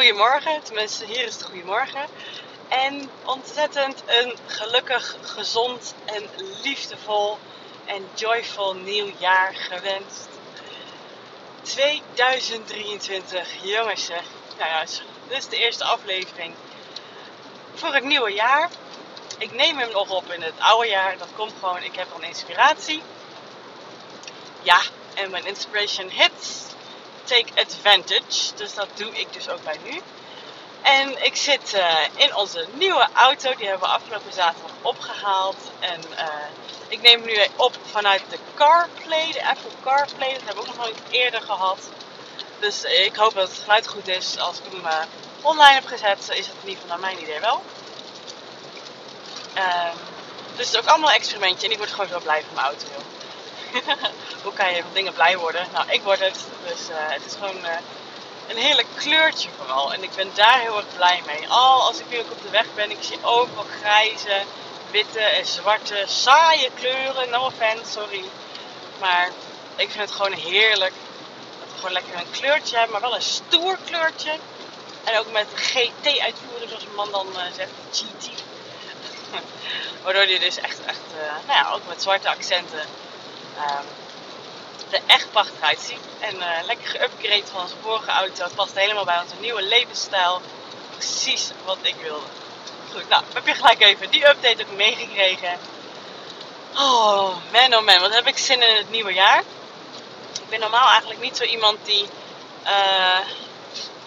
goedemorgen. 0.00 0.62
Tenminste, 0.62 1.04
hier 1.04 1.24
is 1.24 1.34
het 1.34 1.42
goedemorgen. 1.42 2.06
En 2.68 3.10
ontzettend 3.24 4.02
een 4.06 4.36
gelukkig, 4.46 5.16
gezond 5.22 5.94
en 6.04 6.28
liefdevol 6.62 7.38
en 7.86 8.08
joyful 8.14 8.74
nieuw 8.74 9.12
jaar 9.18 9.54
gewenst. 9.54 10.28
2023, 11.62 13.48
jongens. 13.62 14.08
Nou 14.58 14.70
ja, 14.70 14.80
dit 15.28 15.38
is 15.38 15.48
de 15.48 15.56
eerste 15.56 15.84
aflevering 15.84 16.54
voor 17.74 17.94
het 17.94 18.04
nieuwe 18.04 18.32
jaar. 18.32 18.68
Ik 19.38 19.52
neem 19.52 19.78
hem 19.78 19.90
nog 19.90 20.10
op 20.10 20.32
in 20.32 20.42
het 20.42 20.58
oude 20.58 20.88
jaar. 20.88 21.18
Dat 21.18 21.28
komt 21.36 21.52
gewoon, 21.60 21.82
ik 21.82 21.94
heb 21.94 22.06
al 22.12 22.22
inspiratie. 22.22 23.02
Ja, 24.62 24.80
en 25.14 25.30
mijn 25.30 25.46
inspiration 25.46 26.08
hits 26.08 26.70
take 27.24 27.60
advantage. 27.60 28.54
Dus 28.56 28.74
dat 28.74 28.88
doe 28.94 29.20
ik 29.20 29.32
dus 29.32 29.48
ook 29.48 29.64
bij 29.64 29.76
nu. 29.84 30.00
En 30.82 31.24
ik 31.24 31.36
zit 31.36 31.74
uh, 31.74 31.96
in 32.16 32.36
onze 32.36 32.66
nieuwe 32.72 33.08
auto. 33.14 33.54
Die 33.54 33.68
hebben 33.68 33.88
we 33.88 33.94
afgelopen 33.94 34.32
zaterdag 34.32 34.70
opgehaald. 34.82 35.56
En 35.80 36.00
uh, 36.10 36.24
ik 36.88 37.02
neem 37.02 37.24
nu 37.24 37.46
op 37.56 37.74
vanuit 37.90 38.22
de 38.28 38.38
CarPlay, 38.54 39.32
de 39.32 39.48
Apple 39.48 39.70
CarPlay. 39.84 40.32
Dat 40.32 40.42
hebben 40.44 40.54
we 40.54 40.60
ook 40.60 40.76
nog 40.76 40.84
nooit 40.84 40.98
eerder 41.10 41.40
gehad. 41.40 41.78
Dus 42.58 42.84
ik 42.84 43.16
hoop 43.16 43.34
dat 43.34 43.48
het 43.48 43.58
geluid 43.58 43.88
goed 43.88 44.08
is. 44.08 44.38
Als 44.38 44.58
ik 44.58 44.72
hem 44.72 44.84
uh, 44.84 44.98
online 45.42 45.74
heb 45.74 45.86
gezet, 45.86 46.18
is 46.18 46.46
het 46.46 46.56
in 46.62 46.68
ieder 46.68 46.82
geval 46.82 46.88
naar 46.88 46.98
mijn 46.98 47.22
idee 47.22 47.40
wel. 47.40 47.62
Um, 49.56 49.98
dus 50.56 50.66
het 50.66 50.74
is 50.74 50.80
ook 50.80 50.88
allemaal 50.88 51.08
een 51.08 51.14
experimentje. 51.14 51.66
En 51.66 51.72
ik 51.72 51.78
word 51.78 51.90
gewoon 51.90 52.08
zo 52.08 52.20
blij 52.20 52.42
van 52.42 52.54
mijn 52.54 52.66
auto. 52.66 52.86
Hoe 54.44 54.52
kan 54.52 54.74
je 54.74 54.82
van 54.82 54.92
dingen 54.92 55.12
blij 55.12 55.38
worden? 55.38 55.66
Nou, 55.72 55.90
ik 55.90 56.02
word 56.02 56.20
het. 56.20 56.38
Dus 56.66 56.88
uh, 56.90 56.96
het 56.96 57.24
is 57.26 57.32
gewoon 57.32 57.64
uh, 57.64 57.70
een 58.48 58.56
heerlijk 58.56 58.88
kleurtje 58.96 59.48
vooral. 59.56 59.92
En 59.92 60.02
ik 60.02 60.10
ben 60.16 60.30
daar 60.34 60.60
heel 60.60 60.76
erg 60.76 60.96
blij 60.96 61.22
mee. 61.26 61.48
Al 61.48 61.82
als 61.82 61.98
ik 61.98 62.18
ook 62.18 62.30
op 62.30 62.42
de 62.42 62.50
weg 62.50 62.66
ben, 62.74 62.90
ik 62.90 62.96
zie 63.00 63.18
overal 63.22 63.66
grijze, 63.80 64.42
witte 64.90 65.20
en 65.20 65.46
zwarte, 65.46 66.04
saaie 66.06 66.70
kleuren. 66.74 67.30
No 67.30 67.44
offense, 67.44 67.90
sorry. 67.90 68.24
Maar 69.00 69.28
ik 69.76 69.90
vind 69.90 70.02
het 70.02 70.10
gewoon 70.10 70.32
heerlijk. 70.32 70.92
Dat 71.58 71.68
we 71.72 71.76
gewoon 71.76 71.92
lekker 71.92 72.14
een 72.14 72.30
kleurtje 72.30 72.76
hebben, 72.76 72.92
maar 72.92 73.08
wel 73.08 73.14
een 73.14 73.22
stoer 73.22 73.78
kleurtje. 73.84 74.32
En 75.04 75.18
ook 75.18 75.32
met 75.32 75.46
GT-uitvoering, 75.54 76.68
zoals 76.68 76.84
een 76.84 76.94
man 76.94 77.10
dan 77.10 77.26
uh, 77.36 77.42
zegt, 77.56 77.70
GT. 77.92 78.30
Waardoor 80.02 80.26
die 80.26 80.38
dus 80.38 80.56
echt, 80.56 80.84
echt 80.84 81.00
nou 81.46 81.58
ja, 81.58 81.70
ook 81.72 81.80
met 81.88 82.02
zwarte 82.02 82.28
accenten 82.28 82.80
um, 83.58 83.86
er 84.90 85.00
echt 85.06 85.30
prachtig 85.30 85.60
uitziet. 85.60 86.00
En 86.18 86.36
uh, 86.36 86.46
lekker 86.66 86.88
geüpgrade 86.88 87.46
van 87.52 87.60
onze 87.60 87.74
vorige 87.82 88.10
auto. 88.10 88.44
Het 88.44 88.54
past 88.54 88.74
helemaal 88.74 89.04
bij 89.04 89.20
onze 89.20 89.34
nieuwe 89.40 89.62
levensstijl. 89.62 90.40
Precies 90.90 91.50
wat 91.64 91.78
ik 91.82 91.94
wilde. 92.02 92.26
Goed, 92.92 93.08
nou, 93.08 93.22
heb 93.34 93.46
je 93.46 93.54
gelijk 93.54 93.82
even 93.82 94.10
die 94.10 94.28
update 94.28 94.62
ook 94.62 94.76
meegekregen. 94.76 95.58
Oh, 96.74 97.36
man 97.52 97.74
oh 97.74 97.84
man, 97.84 98.00
wat 98.00 98.14
heb 98.14 98.26
ik 98.26 98.38
zin 98.38 98.62
in 98.62 98.76
het 98.76 98.90
nieuwe 98.90 99.12
jaar. 99.12 99.42
Ik 100.32 100.48
ben 100.48 100.60
normaal 100.60 100.88
eigenlijk 100.88 101.20
niet 101.20 101.36
zo 101.36 101.44
iemand 101.44 101.78
die 101.84 102.08
uh, 102.64 103.18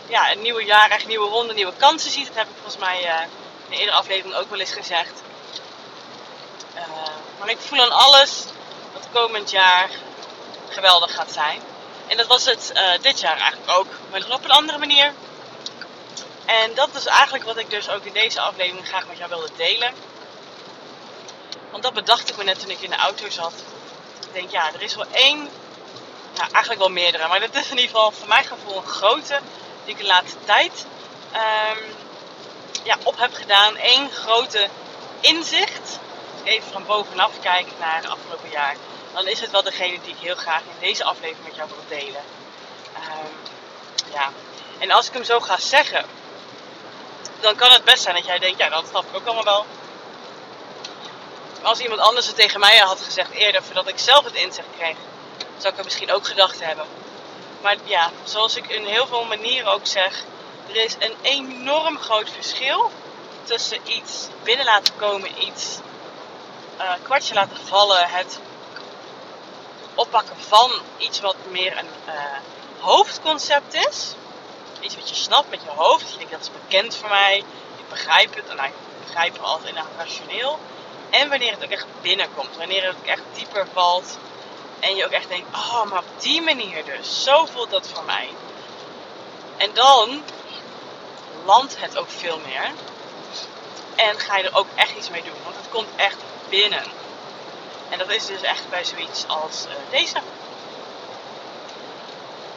ja, 0.08 0.31
een 0.31 0.41
nieuwe 0.41 0.64
jaar, 0.64 0.89
echt 0.89 1.08
nieuwe 1.08 1.30
ronde, 1.30 1.53
nieuwe 1.53 1.73
kansen 1.77 2.11
ziet. 2.11 2.27
Dat 2.27 2.36
heb 2.36 2.47
ik 2.47 2.55
volgens 2.61 2.77
mij 2.77 3.03
uh, 3.03 3.21
in 3.67 3.77
eerdere 3.77 3.97
aflevering 3.97 4.36
ook 4.36 4.49
wel 4.49 4.59
eens 4.59 4.73
gezegd. 4.73 5.21
Maar 7.44 7.49
ik 7.49 7.59
voel 7.59 7.81
aan 7.81 7.91
alles 7.91 8.44
komend 9.11 9.51
jaar 9.51 9.89
geweldig 10.69 11.15
gaat 11.15 11.31
zijn. 11.31 11.61
En 12.08 12.17
dat 12.17 12.27
was 12.27 12.45
het 12.45 12.71
uh, 12.73 13.02
dit 13.02 13.19
jaar 13.19 13.37
eigenlijk 13.37 13.71
ook, 13.71 13.87
maar 14.11 14.23
op 14.30 14.43
een 14.43 14.52
andere 14.52 14.77
manier. 14.77 15.14
En 16.45 16.73
dat 16.73 16.95
is 16.95 17.05
eigenlijk 17.05 17.43
wat 17.43 17.58
ik 17.58 17.69
dus 17.69 17.89
ook 17.89 18.03
in 18.03 18.13
deze 18.13 18.42
aflevering 18.42 18.87
graag 18.87 19.08
met 19.08 19.17
jou 19.17 19.30
wilde 19.30 19.49
delen. 19.55 19.93
Want 21.71 21.83
dat 21.83 21.93
bedacht 21.93 22.30
ik 22.30 22.37
me 22.37 22.43
net 22.43 22.59
toen 22.59 22.69
ik 22.69 22.81
in 22.81 22.89
de 22.89 22.95
auto 22.95 23.30
zat. 23.30 23.53
Ik 24.27 24.33
denk, 24.33 24.52
ja, 24.52 24.73
er 24.73 24.81
is 24.81 24.95
wel 24.95 25.05
één, 25.11 25.37
nou 26.36 26.52
eigenlijk 26.52 26.80
wel 26.80 26.89
meerdere, 26.89 27.27
maar 27.27 27.39
dat 27.39 27.55
is 27.55 27.69
in 27.69 27.77
ieder 27.77 27.95
geval 27.95 28.11
voor 28.11 28.27
mijn 28.27 28.45
gevoel 28.45 28.77
een 28.77 28.87
grote 28.87 29.39
die 29.86 29.93
ik 29.93 29.99
de 29.99 30.08
laatste 30.08 30.37
tijd 30.45 30.86
um, 31.33 31.95
ja, 32.83 32.97
op 33.03 33.19
heb 33.19 33.33
gedaan. 33.33 33.73
Eén 33.81 34.11
grote 34.11 34.67
inzicht. 35.19 35.99
Even 36.43 36.71
van 36.71 36.86
bovenaf 36.86 37.39
kijken 37.42 37.73
naar 37.80 37.95
het 37.95 38.09
afgelopen 38.09 38.49
jaar 38.49 38.75
dan 39.13 39.27
is 39.27 39.39
het 39.39 39.51
wel 39.51 39.63
degene 39.63 39.99
die 40.01 40.13
ik 40.13 40.19
heel 40.19 40.35
graag 40.35 40.61
in 40.61 40.79
deze 40.79 41.03
aflevering 41.03 41.45
met 41.45 41.55
jou 41.55 41.69
wil 41.69 41.97
delen. 41.97 42.21
Um, 42.95 43.35
ja. 44.13 44.29
En 44.79 44.91
als 44.91 45.07
ik 45.07 45.13
hem 45.13 45.23
zo 45.23 45.39
ga 45.39 45.57
zeggen, 45.57 46.05
dan 47.39 47.55
kan 47.55 47.71
het 47.71 47.83
best 47.83 48.03
zijn 48.03 48.15
dat 48.15 48.25
jij 48.25 48.39
denkt, 48.39 48.59
ja, 48.59 48.69
dat 48.69 48.87
snap 48.87 49.03
ik 49.03 49.15
ook 49.15 49.25
allemaal 49.25 49.43
wel. 49.43 49.65
Als 51.61 51.79
iemand 51.79 52.01
anders 52.01 52.27
het 52.27 52.35
tegen 52.35 52.59
mij 52.59 52.77
had 52.77 53.01
gezegd 53.01 53.31
eerder, 53.31 53.63
voordat 53.63 53.87
ik 53.87 53.99
zelf 53.99 54.23
het 54.23 54.33
inzicht 54.33 54.67
kreeg, 54.77 54.95
zou 55.57 55.73
ik 55.73 55.80
er 55.80 55.83
misschien 55.83 56.11
ook 56.11 56.27
gedacht 56.27 56.63
hebben. 56.63 56.85
Maar 57.61 57.75
ja, 57.83 58.11
zoals 58.23 58.55
ik 58.55 58.67
in 58.67 58.85
heel 58.85 59.07
veel 59.07 59.23
manieren 59.23 59.71
ook 59.71 59.87
zeg, 59.87 60.23
er 60.69 60.75
is 60.75 60.95
een 60.99 61.15
enorm 61.21 61.97
groot 61.97 62.30
verschil 62.30 62.91
tussen 63.43 63.80
iets 63.83 64.27
binnen 64.43 64.65
laten 64.65 64.95
komen, 64.95 65.43
iets 65.43 65.77
uh, 66.80 66.91
kwartje 67.03 67.33
laten 67.33 67.57
vallen, 67.65 68.09
het 68.09 68.39
oppakken 69.95 70.36
van 70.39 70.71
iets 70.98 71.20
wat 71.20 71.36
meer 71.49 71.77
een 71.77 71.89
uh, 72.08 72.14
hoofdconcept 72.80 73.73
is. 73.73 74.14
Iets 74.80 74.95
wat 74.95 75.09
je 75.09 75.15
snapt 75.15 75.49
met 75.49 75.61
je 75.64 75.70
hoofd. 75.70 76.11
Je 76.11 76.17
denkt 76.17 76.31
dat 76.31 76.42
is 76.42 76.52
bekend 76.67 76.95
voor 76.95 77.09
mij. 77.09 77.37
Ik 77.77 77.89
begrijp 77.89 78.36
het. 78.36 78.49
En 78.49 78.65
ik 78.65 78.73
begrijp 79.05 79.33
het 79.33 79.43
altijd 79.43 79.67
inderdaad 79.67 79.92
rationeel. 79.98 80.59
En 81.09 81.30
wanneer 81.30 81.52
het 81.52 81.64
ook 81.64 81.70
echt 81.70 81.86
binnenkomt. 82.02 82.58
Wanneer 82.58 82.86
het 82.86 82.95
ook 82.95 83.05
echt 83.05 83.21
dieper 83.33 83.67
valt. 83.73 84.17
En 84.80 84.95
je 84.95 85.05
ook 85.05 85.11
echt 85.11 85.27
denkt, 85.27 85.55
oh, 85.55 85.83
maar 85.83 85.99
op 85.99 86.21
die 86.21 86.42
manier 86.42 86.86
dus. 86.86 87.23
Zo 87.23 87.45
voelt 87.45 87.70
dat 87.70 87.87
voor 87.93 88.04
mij. 88.04 88.30
En 89.58 89.70
dan 89.73 90.23
landt 91.45 91.80
het 91.80 91.98
ook 91.98 92.10
veel 92.10 92.39
meer. 92.45 92.71
En 93.95 94.20
ga 94.20 94.37
je 94.37 94.43
er 94.43 94.55
ook 94.55 94.67
echt 94.75 94.95
iets 94.98 95.10
mee 95.10 95.23
doen. 95.23 95.43
Want 95.43 95.55
het 95.55 95.70
komt 95.70 95.87
echt 95.95 96.17
binnen. 96.49 96.83
En 97.93 97.99
dat 97.99 98.09
is 98.09 98.26
dus 98.26 98.42
echt 98.42 98.70
bij 98.70 98.83
zoiets 98.83 99.27
als 99.27 99.65
uh, 99.65 99.73
deze. 99.89 100.17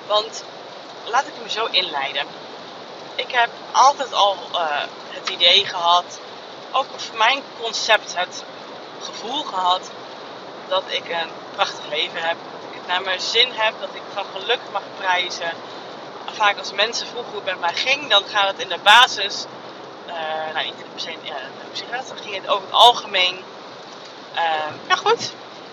Want 0.06 0.44
laat 1.04 1.26
ik 1.26 1.32
hem 1.38 1.48
zo 1.48 1.66
inleiden. 1.70 2.26
Ik 3.14 3.30
heb 3.30 3.50
altijd 3.72 4.12
al 4.12 4.36
uh, 4.52 4.60
het 5.08 5.28
idee 5.28 5.66
gehad, 5.66 6.20
ook 6.72 6.86
voor 6.97 7.16
mijn 7.16 7.42
concept 7.60 8.16
het 8.16 8.44
gevoel 9.00 9.42
gehad 9.42 9.91
dat 10.69 10.82
ik 10.86 11.08
een 11.08 11.30
prachtig 11.54 11.86
leven 11.88 12.22
heb. 12.22 12.36
Dat 12.53 12.70
ik 12.70 12.78
het 12.78 12.86
naar 12.86 13.03
mijn 13.03 13.20
zin 13.20 13.48
heb, 13.53 13.74
dat 13.80 13.91
ik 13.92 14.03
van 14.12 14.24
geluk 14.34 14.60
mag 14.72 14.82
prijzen. 14.98 15.53
Vaak 16.32 16.58
als 16.58 16.72
mensen 16.72 17.06
vroegen 17.06 17.32
hoe 17.32 17.41
het 17.41 17.50
met 17.50 17.60
mij 17.60 17.74
ging, 17.74 18.10
dan 18.10 18.24
gaat 18.24 18.48
het 18.48 18.58
in 18.58 18.68
de 18.68 18.78
basis, 18.82 19.44
uh, 20.06 20.14
nou 20.54 20.64
niet 20.64 20.92
per 20.92 21.00
se 21.00 21.14
ja, 21.22 21.36
psychiater, 21.72 22.14
dan 22.14 22.24
ging 22.24 22.34
het 22.34 22.48
over 22.48 22.64
het 22.66 22.74
algemeen 22.74 23.44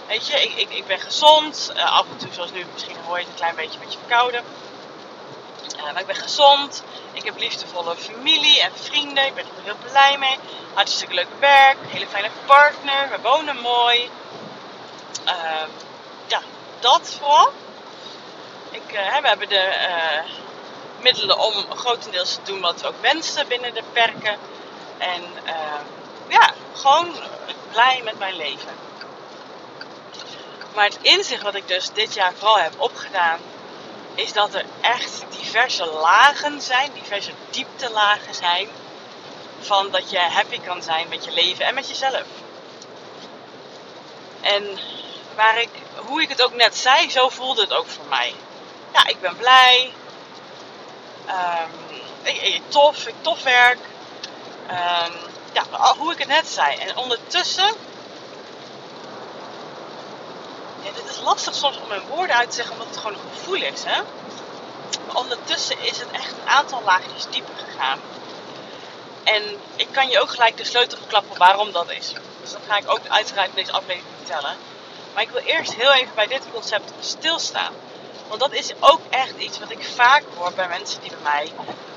weet 0.07 0.27
je, 0.27 0.41
ik, 0.41 0.53
ik, 0.55 0.69
ik 0.69 0.87
ben 0.87 0.99
gezond. 0.99 1.71
Uh, 1.75 1.97
af 1.97 2.05
en 2.11 2.17
toe, 2.17 2.33
zoals 2.33 2.51
nu, 2.51 2.65
misschien 2.73 2.97
hoor 3.05 3.17
je 3.17 3.23
het 3.23 3.29
een 3.31 3.39
klein 3.39 3.55
beetje 3.55 3.79
met 3.79 3.93
je 3.93 3.99
verkouden. 3.99 4.43
Uh, 5.77 5.83
maar 5.83 5.99
ik 5.99 6.05
ben 6.05 6.15
gezond. 6.15 6.83
Ik 7.11 7.23
heb 7.23 7.37
liefdevolle 7.37 7.95
familie 7.95 8.61
en 8.61 8.71
vrienden. 8.75 9.25
Ik 9.25 9.35
ben 9.35 9.45
er 9.45 9.63
heel 9.63 9.89
blij 9.91 10.17
mee. 10.17 10.37
Hartstikke 10.73 11.13
leuk 11.13 11.39
werk. 11.39 11.77
Hele 11.87 12.07
fijne 12.07 12.29
partner. 12.45 13.09
We 13.09 13.21
wonen 13.21 13.57
mooi. 13.57 14.09
Uh, 15.25 15.67
ja, 16.27 16.41
dat 16.79 17.15
vooral. 17.19 17.51
Ik, 18.69 18.93
uh, 18.93 19.19
we 19.21 19.27
hebben 19.27 19.49
de 19.49 19.73
middelen 21.01 21.39
om 21.39 21.53
grotendeels 21.75 22.33
te 22.33 22.41
doen 22.43 22.61
wat 22.61 22.81
we 22.81 22.87
ook 22.87 23.01
wensen 23.01 23.47
binnen 23.47 23.73
de 23.73 23.83
perken. 23.93 24.37
En 24.97 25.23
ehm, 25.43 25.83
ja, 26.27 26.53
gewoon 26.73 27.15
blij 27.71 28.01
met 28.03 28.19
mijn 28.19 28.35
leven. 28.35 28.75
Maar 30.75 30.85
het 30.85 30.97
inzicht 31.01 31.41
wat 31.41 31.55
ik 31.55 31.67
dus 31.67 31.89
dit 31.93 32.13
jaar 32.13 32.33
vooral 32.33 32.57
heb 32.57 32.73
opgedaan, 32.77 33.39
is 34.15 34.33
dat 34.33 34.53
er 34.53 34.65
echt 34.81 35.23
diverse 35.29 35.85
lagen 35.85 36.61
zijn, 36.61 36.91
diverse 36.93 37.31
dieptelagen 37.49 38.35
zijn, 38.35 38.69
van 39.59 39.91
dat 39.91 40.09
je 40.09 40.19
happy 40.19 40.59
kan 40.59 40.83
zijn 40.83 41.07
met 41.09 41.25
je 41.25 41.31
leven 41.31 41.65
en 41.65 41.73
met 41.73 41.89
jezelf. 41.89 42.23
En 44.41 44.79
waar 45.35 45.61
ik, 45.61 45.69
hoe 45.95 46.21
ik 46.21 46.29
het 46.29 46.43
ook 46.43 46.53
net 46.55 46.77
zei, 46.77 47.09
zo 47.09 47.29
voelde 47.29 47.61
het 47.61 47.73
ook 47.73 47.87
voor 47.87 48.05
mij. 48.09 48.33
Ja, 48.93 49.07
ik 49.07 49.21
ben 49.21 49.37
blij. 49.37 49.93
Um, 51.27 52.01
tof, 52.67 53.07
ik 53.07 53.15
tof 53.21 53.43
werk. 53.43 53.79
Um, 54.69 55.13
ja, 55.53 55.63
hoe 55.97 56.11
ik 56.11 56.19
het 56.19 56.27
net 56.27 56.47
zei. 56.47 56.75
En 56.75 56.97
ondertussen. 56.97 57.73
Ja, 60.83 60.91
dit 60.91 61.09
is 61.09 61.19
lastig 61.19 61.55
soms 61.55 61.77
om 61.77 61.87
mijn 61.87 62.07
woorden 62.07 62.35
uit 62.35 62.49
te 62.49 62.55
zeggen, 62.55 62.73
omdat 62.73 62.87
het 62.87 62.97
gewoon 62.97 63.13
een 63.13 63.29
gevoel 63.35 63.55
is. 63.55 63.83
Hè? 63.83 64.01
Maar 65.07 65.15
ondertussen 65.15 65.79
is 65.79 65.99
het 65.99 66.11
echt 66.11 66.31
een 66.31 66.49
aantal 66.49 66.81
laagjes 66.85 67.25
dieper 67.29 67.53
gegaan. 67.67 67.99
En 69.23 69.43
ik 69.75 69.87
kan 69.91 70.09
je 70.09 70.21
ook 70.21 70.29
gelijk 70.29 70.57
de 70.57 70.63
sleutel 70.63 70.97
verklappen 70.97 71.37
waarom 71.37 71.71
dat 71.71 71.91
is. 71.91 72.13
Dus 72.41 72.51
dat 72.51 72.61
ga 72.67 72.77
ik 72.77 72.91
ook 72.91 73.07
uiteraard 73.07 73.49
in 73.49 73.55
deze 73.55 73.71
aflevering 73.71 74.15
vertellen. 74.17 74.55
Maar 75.13 75.23
ik 75.23 75.29
wil 75.29 75.41
eerst 75.41 75.73
heel 75.73 75.93
even 75.93 76.15
bij 76.15 76.27
dit 76.27 76.41
concept 76.51 76.91
stilstaan. 76.99 77.73
Want 78.27 78.39
dat 78.39 78.53
is 78.53 78.71
ook 78.79 78.99
echt 79.09 79.37
iets 79.37 79.59
wat 79.59 79.71
ik 79.71 79.83
vaak 79.95 80.23
hoor 80.35 80.53
bij 80.53 80.67
mensen 80.67 81.01
die 81.01 81.09
bij 81.09 81.19
mij, 81.23 81.51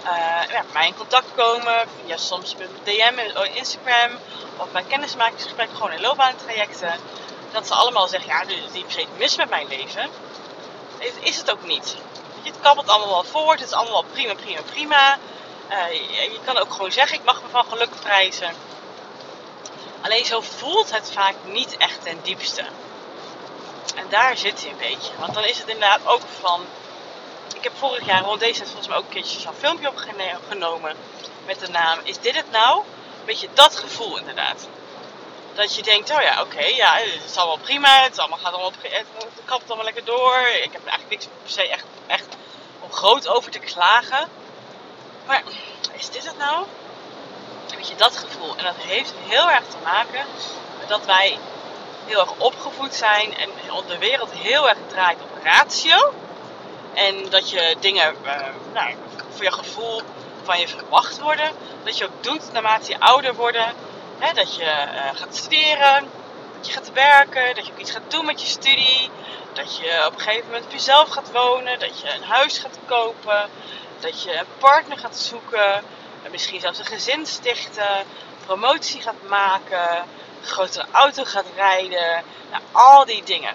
uh, 0.05 0.53
ja, 0.53 0.65
mij 0.73 0.87
in 0.87 0.97
contact 0.97 1.27
komen. 1.37 1.89
Via 2.05 2.17
soms 2.17 2.55
een 2.59 2.69
DM 2.83 3.19
in 3.19 3.55
Instagram 3.55 4.19
of 4.57 4.71
bij 4.73 4.83
kennismakingsgesprekken, 4.83 5.77
gewoon 5.77 5.93
in 5.93 6.01
loopbaantrajecten. 6.01 6.95
Dat 7.57 7.67
ze 7.67 7.75
allemaal 7.75 8.09
zeggen, 8.09 8.31
ja, 8.31 8.41
er 8.41 8.85
is 8.87 9.07
mis 9.17 9.37
met 9.37 9.49
mijn 9.49 9.69
leven. 9.69 10.11
Is 11.21 11.37
het 11.37 11.51
ook 11.51 11.63
niet. 11.63 11.97
Het 12.43 12.61
kabbelt 12.61 12.89
allemaal 12.89 13.09
wel 13.09 13.25
voort, 13.25 13.61
het 13.61 13.69
is 13.69 13.75
allemaal 13.75 14.05
prima, 14.13 14.35
prima, 14.35 14.61
prima. 14.63 15.19
Uh, 15.71 15.93
je, 15.93 16.31
je, 16.33 16.39
kan 16.45 16.59
ook 16.59 16.73
gewoon 16.73 16.93
zeggen, 16.93 17.19
ik 17.19 17.25
mag 17.25 17.43
me 17.43 17.49
van 17.49 17.65
geluk 17.65 18.01
prijzen. 18.01 18.55
Alleen 20.01 20.25
zo 20.25 20.41
voelt 20.41 20.93
het 20.93 21.13
vaak 21.13 21.35
niet 21.45 21.77
echt 21.77 22.03
ten 22.03 22.19
diepste. 22.23 22.65
En 23.95 24.07
daar 24.09 24.37
zit 24.37 24.61
hij 24.61 24.71
een 24.71 24.79
beetje. 24.79 25.13
Want 25.19 25.35
dan 25.35 25.45
is 25.45 25.59
het 25.59 25.69
inderdaad 25.69 26.07
ook 26.07 26.23
van. 26.41 26.65
Ik 27.55 27.63
heb 27.63 27.73
vorig 27.77 28.07
jaar 28.07 28.23
rond 28.23 28.41
deze 28.41 28.59
tijd 28.59 28.69
volgens 28.69 28.89
mij 28.89 28.97
ook 28.97 29.05
een 29.05 29.11
keertje 29.11 29.41
zo'n 29.41 29.55
filmpje 29.59 29.89
opgenomen. 29.89 30.97
Met 31.47 31.61
de 31.61 31.69
naam 31.69 31.99
Is 32.03 32.19
dit 32.19 32.35
het 32.35 32.51
nou? 32.51 32.79
Een 33.19 33.25
beetje 33.25 33.49
dat 33.55 33.77
gevoel 33.77 34.19
inderdaad. 34.19 34.67
Dat 35.57 35.75
je 35.75 35.83
denkt, 35.83 36.11
oh 36.11 36.23
ja, 36.23 36.43
oké, 36.43 36.65
ja, 36.65 36.95
het 36.95 37.31
is 37.31 37.37
allemaal 37.37 37.59
prima. 37.59 38.03
Het, 38.03 38.19
allemaal, 38.19 38.39
gaat 38.39 38.53
allemaal, 38.53 38.73
het, 38.83 39.07
kapt 39.45 39.67
allemaal 39.67 39.85
lekker 39.85 40.05
door. 40.05 40.39
Ik 40.63 40.73
heb 40.73 40.87
eigenlijk 40.87 41.11
niks 41.11 41.27
per 41.43 41.51
se 41.51 41.69
echt, 41.69 41.85
echt 42.07 42.27
om 42.81 42.93
groot 42.93 43.29
over 43.29 43.51
te 43.51 43.59
klagen. 43.59 44.29
Maar 45.27 45.43
is 45.93 46.11
dit 46.11 46.27
het 46.27 46.39
nou? 46.39 46.67
Weet 47.77 47.89
je, 47.89 47.95
dat 47.95 48.17
gevoel. 48.17 48.57
En 48.57 48.65
dat 48.65 48.75
heeft 48.77 49.13
heel 49.27 49.51
erg 49.51 49.65
te 49.65 49.77
maken 49.85 50.27
met 50.79 50.89
dat 50.89 51.05
wij 51.05 51.39
heel 52.07 52.21
erg 52.21 52.33
opgevoed 52.39 52.95
zijn 52.95 53.37
en 53.37 53.51
de 53.87 53.99
wereld 53.99 54.31
heel 54.33 54.69
erg 54.69 54.79
draait 54.87 55.19
op 55.23 55.43
ratio. 55.43 56.15
En 56.95 57.31
dat 57.31 57.51
je 57.51 57.77
dingen 57.81 58.17
uh, 58.25 58.37
nou, 58.73 58.95
voor 59.31 59.45
je 59.45 59.53
gevoel 59.53 60.03
van 60.43 60.61
je 60.61 60.69
verwacht 60.69 61.21
worden. 61.21 61.51
Dat 61.85 61.99
je 61.99 62.05
ook 62.05 62.23
doet 62.23 62.53
naarmate 62.53 62.91
je 62.91 63.01
ouder 63.01 63.35
wordt. 63.35 63.59
Dat 64.35 64.57
je 64.57 64.63
uh, 64.65 65.21
gaat 65.21 65.37
studeren, 65.37 66.11
dat 66.57 66.67
je 66.67 66.73
gaat 66.73 66.93
werken, 66.93 67.55
dat 67.55 67.67
je 67.67 67.73
ook 67.73 67.79
iets 67.79 67.91
gaat 67.91 68.11
doen 68.11 68.25
met 68.25 68.41
je 68.41 68.47
studie. 68.47 69.11
Dat 69.53 69.77
je 69.77 70.05
op 70.07 70.13
een 70.13 70.21
gegeven 70.21 70.47
moment 70.47 70.65
op 70.65 70.73
jezelf 70.73 71.09
gaat 71.09 71.33
wonen, 71.33 71.79
dat 71.79 72.01
je 72.01 72.15
een 72.15 72.23
huis 72.23 72.59
gaat 72.59 72.79
kopen, 72.85 73.49
dat 74.01 74.23
je 74.23 74.39
een 74.39 74.47
partner 74.59 74.99
gaat 74.99 75.17
zoeken, 75.17 75.83
misschien 76.31 76.61
zelfs 76.61 76.79
een 76.79 76.85
gezin 76.85 77.27
stichten, 77.27 78.05
promotie 78.47 79.01
gaat 79.01 79.29
maken, 79.29 79.97
een 79.97 80.47
grotere 80.47 80.87
auto 80.91 81.25
gaat 81.25 81.47
rijden. 81.55 82.25
Nou, 82.51 82.63
al 82.73 83.05
die 83.05 83.23
dingen. 83.23 83.55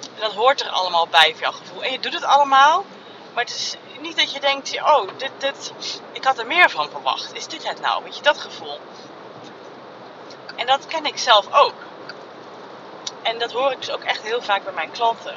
En 0.00 0.20
dat 0.20 0.32
hoort 0.32 0.60
er 0.60 0.68
allemaal 0.68 1.08
bij 1.08 1.30
voor 1.32 1.40
jouw 1.40 1.52
gevoel. 1.52 1.82
En 1.82 1.92
je 1.92 2.00
doet 2.00 2.14
het 2.14 2.24
allemaal, 2.24 2.84
maar 3.34 3.44
het 3.44 3.54
is 3.54 3.76
niet 4.00 4.16
dat 4.16 4.32
je 4.32 4.40
denkt, 4.40 4.80
oh, 4.82 5.08
dit, 5.16 5.30
dit, 5.38 5.72
ik 6.12 6.24
had 6.24 6.38
er 6.38 6.46
meer 6.46 6.70
van 6.70 6.90
verwacht. 6.90 7.34
Is 7.34 7.46
dit 7.46 7.68
het 7.68 7.80
nou? 7.80 8.04
Weet 8.04 8.16
je, 8.16 8.22
dat 8.22 8.38
gevoel. 8.38 8.78
En 10.56 10.66
dat 10.66 10.86
ken 10.86 11.06
ik 11.06 11.18
zelf 11.18 11.46
ook. 11.52 11.74
En 13.22 13.38
dat 13.38 13.52
hoor 13.52 13.70
ik 13.70 13.78
dus 13.78 13.90
ook 13.90 14.02
echt 14.02 14.22
heel 14.22 14.42
vaak 14.42 14.64
bij 14.64 14.72
mijn 14.72 14.90
klanten. 14.90 15.36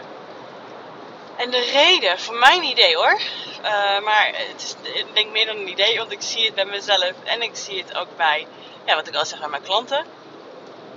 En 1.35 1.51
de 1.51 1.59
reden, 1.59 2.19
voor 2.19 2.35
mijn 2.35 2.63
idee 2.63 2.95
hoor, 2.95 3.19
uh, 3.63 3.99
maar 3.99 4.31
het 4.33 4.63
is 4.63 4.91
ik 4.93 5.05
denk 5.13 5.31
meer 5.31 5.45
dan 5.45 5.57
een 5.57 5.69
idee, 5.69 5.97
want 5.97 6.11
ik 6.11 6.21
zie 6.21 6.45
het 6.45 6.55
bij 6.55 6.65
mezelf 6.65 7.13
en 7.23 7.41
ik 7.41 7.55
zie 7.55 7.83
het 7.83 7.95
ook 7.95 8.17
bij, 8.17 8.47
ja, 8.85 8.95
wat 8.95 9.07
ik 9.07 9.15
al 9.15 9.25
zeg, 9.25 9.39
bij 9.39 9.47
mijn 9.47 9.61
klanten. 9.61 10.05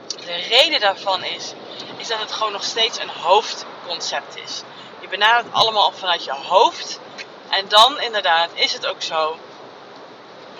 De 0.06 0.34
reden 0.34 0.80
daarvan 0.80 1.24
is, 1.24 1.52
is 1.96 2.08
dat 2.08 2.18
het 2.18 2.32
gewoon 2.32 2.52
nog 2.52 2.64
steeds 2.64 2.98
een 2.98 3.08
hoofdconcept 3.08 4.36
is. 4.44 4.62
Je 5.00 5.08
benadert 5.08 5.54
allemaal 5.54 5.92
vanuit 5.92 6.24
je 6.24 6.32
hoofd. 6.32 7.00
En 7.48 7.68
dan 7.68 8.00
inderdaad 8.00 8.50
is 8.54 8.72
het 8.72 8.86
ook 8.86 9.02
zo 9.02 9.36